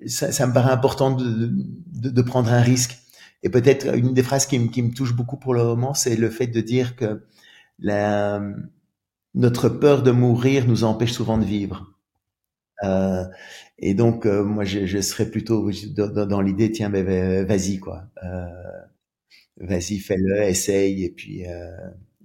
[0.06, 1.50] ça, ça me paraît important de,
[1.88, 2.98] de, de prendre un risque.
[3.44, 6.16] Et peut-être une des phrases qui, me, qui me touche beaucoup pour le moment, c'est
[6.16, 7.24] le fait de dire que
[7.80, 8.42] la,
[9.34, 11.94] notre peur de mourir nous empêche souvent de vivre.
[12.84, 13.26] Euh,
[13.80, 18.06] et donc, euh, moi, je, je, serais plutôt dans, dans l'idée, tiens, mais vas-y, quoi.
[18.24, 18.48] Euh,
[19.58, 21.70] vas-y, fais-le, essaye, et puis, euh,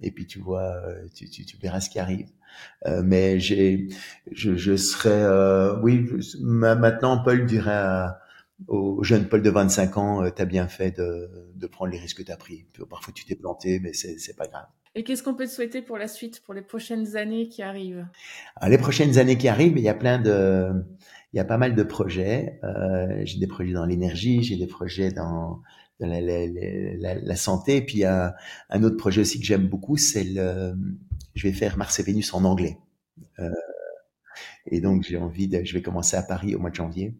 [0.01, 0.81] et puis tu vois,
[1.13, 2.27] tu, tu, tu verras ce qui arrive.
[2.85, 3.87] Euh, mais j'ai,
[4.31, 5.25] je, je serais,
[5.81, 6.09] oui,
[6.41, 8.07] maintenant, Paul dirait
[8.67, 11.99] au jeune Paul de 25 ans, euh, tu as bien fait de, de, prendre les
[11.99, 12.65] risques que tu as pris.
[12.89, 14.65] Parfois tu t'es planté, mais c'est pas grave.
[14.95, 18.07] Et qu'est-ce qu'on peut te souhaiter pour la suite, pour les prochaines années qui arrivent?
[18.55, 20.71] Alors, Les prochaines années qui arrivent, il y a plein de,
[21.33, 22.59] il y a pas mal de projets.
[22.63, 25.61] Euh, j'ai des projets dans l'énergie, j'ai des projets dans,
[25.99, 28.35] la, la, la, la, santé, et puis il y a
[28.69, 30.75] un autre projet aussi que j'aime beaucoup, c'est le,
[31.35, 32.77] je vais faire Mars et Vénus en anglais.
[33.39, 33.49] Euh,
[34.67, 37.15] et donc j'ai envie de, je vais commencer à Paris au mois de janvier.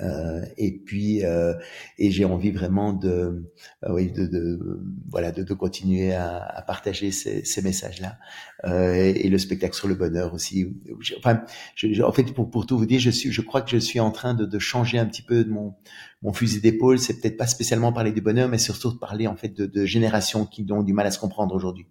[0.00, 1.54] Euh, et puis euh,
[1.96, 3.44] et j'ai envie vraiment de
[3.84, 8.18] euh, oui de, de, voilà de, de continuer à, à, partager ces, ces messages là
[8.64, 10.76] euh, et, et, le spectacle sur le bonheur aussi
[11.18, 11.44] enfin
[11.76, 14.00] je, en fait pour, pour tout vous dire je suis je crois que je suis
[14.00, 15.76] en train de, de changer un petit peu de mon
[16.22, 16.98] mon fusil d'épaule.
[16.98, 19.86] C'est peut-être pas spécialement parler du bonheur mais surtout de parler en fait de, de
[19.86, 21.86] générations qui ont du mal à se comprendre aujourd'hui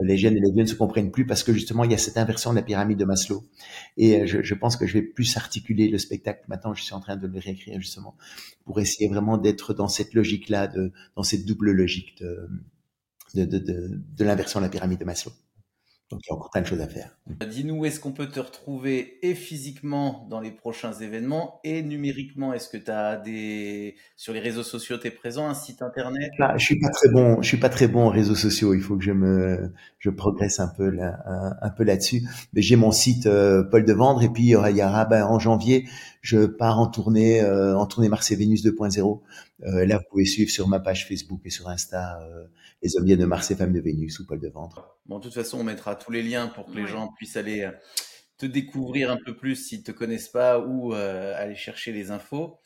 [0.00, 1.98] les jeunes et les vieux ne se comprennent plus parce que justement il y a
[1.98, 3.44] cette inversion de la pyramide de Maslow.
[3.96, 6.44] Et euh, je, je pense que je vais plus articuler le spectacle.
[6.48, 8.16] Maintenant, je suis en train de le réécrire justement
[8.64, 10.72] pour essayer vraiment d'être dans cette logique-là,
[11.16, 12.48] dans cette double logique de,
[13.34, 15.32] de l'inversion de la pyramide de Maslow.
[16.14, 17.18] Donc il y a encore plein de choses à faire.
[17.50, 22.52] Dis-nous où est-ce qu'on peut te retrouver et physiquement dans les prochains événements et numériquement?
[22.52, 26.30] Est-ce que tu as des sur les réseaux sociaux, tu es présent, un site internet?
[26.38, 28.74] Là, Je suis pas très bon, je suis pas très bon en réseaux sociaux.
[28.74, 31.18] Il faut que je me je progresse un peu là,
[31.60, 32.22] un, peu là-dessus.
[32.52, 35.40] Mais j'ai mon site euh, Paul de Vendre et puis il y aura ben, en
[35.40, 35.88] janvier,
[36.20, 39.20] je pars en tournée euh, en tournée Mars et Vénus 2.0.
[39.64, 42.44] Euh, là, vous pouvez suivre sur ma page Facebook et sur Insta euh,
[42.82, 44.93] les hommes de Mars et femmes de Vénus ou Paul de Ventre.
[45.06, 47.62] Bon, de toute façon, on mettra tous les liens pour que les gens puissent aller
[47.62, 47.72] euh,
[48.38, 52.58] te découvrir un peu plus s'ils te connaissent pas ou euh, aller chercher les infos.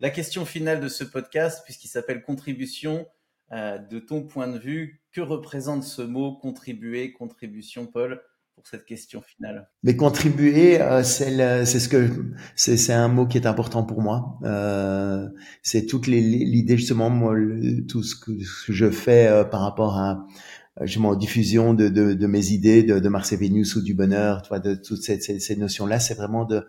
[0.00, 3.06] La question finale de ce podcast, puisqu'il s'appelle contribution,
[3.52, 8.22] euh, de ton point de vue, que représente ce mot contribuer, contribution, Paul
[8.54, 9.68] pour cette question finale?
[9.82, 12.08] Mais contribuer, euh, c'est ce que
[12.54, 14.38] c'est un mot qui est important pour moi.
[14.44, 15.28] Euh,
[15.62, 17.34] c'est toute l'idée justement, moi,
[17.88, 18.32] tout ce que,
[18.68, 20.26] je fais euh, par rapport à
[20.82, 24.42] justement diffusion de, de, de, mes idées de, de Mars et Vénus ou du bonheur,
[24.42, 26.66] tu vois, de toutes ces, ces, ces notions-là, c'est vraiment de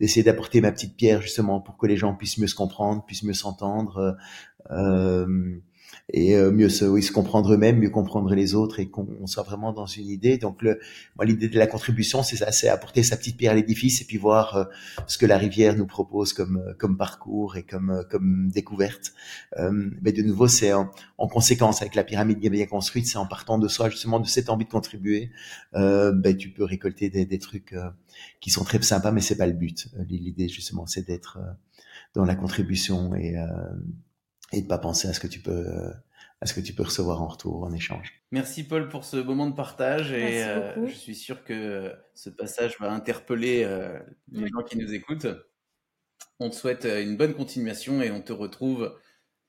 [0.00, 3.22] d'essayer d'apporter ma petite pierre justement pour que les gens puissent mieux se comprendre, puissent
[3.22, 4.16] mieux s'entendre.
[4.72, 5.60] Euh,
[6.12, 9.42] et euh, mieux se, oui, se comprendre eux-mêmes, mieux comprendre les autres et qu'on soit
[9.42, 10.36] vraiment dans une idée.
[10.36, 10.78] Donc, le,
[11.16, 14.04] moi, l'idée de la contribution, c'est ça, c'est apporter sa petite pierre à l'édifice et
[14.04, 14.64] puis voir euh,
[15.06, 19.14] ce que la rivière nous propose comme euh, comme parcours et comme comme découverte.
[20.02, 23.68] mais de nouveau, c'est en, conséquence avec la pyramide bien construite, c'est en partant de
[23.68, 25.30] soi justement de cette envie de contribuer,
[25.72, 27.74] ben, tu peux récolter des, des trucs
[28.40, 29.88] qui sont très sympas, mais c'est pas le but.
[30.08, 31.38] L'idée justement, c'est d'être
[32.14, 33.36] dans la contribution et
[34.52, 35.92] et de pas penser à ce que tu peux
[36.40, 38.22] à ce que tu peux recevoir en retour, en échange.
[38.30, 42.78] Merci Paul pour ce moment de partage et euh, je suis sûr que ce passage
[42.80, 43.98] va interpeller euh,
[44.30, 45.26] les gens qui nous écoutent.
[46.40, 48.94] On te souhaite euh, une bonne continuation et on te retrouve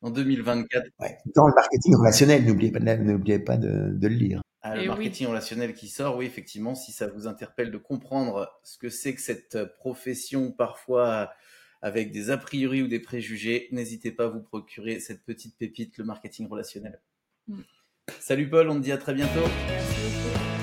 [0.01, 0.85] en 2024.
[1.01, 1.17] Ouais.
[1.35, 4.41] Dans le marketing relationnel, n'oubliez pas, n'oubliez pas de, de, le lire.
[4.61, 8.49] Ah, le eh marketing relationnel qui sort, oui, effectivement, si ça vous interpelle de comprendre
[8.63, 11.29] ce que c'est que cette profession parfois
[11.85, 15.99] avec des a priori ou des préjugés, n'hésitez pas à vous procurer cette petite pépite,
[15.99, 16.99] le marketing relationnel.
[17.47, 17.59] Mm.
[18.19, 19.47] Salut Paul, on te dit à très bientôt.
[19.67, 20.54] Merci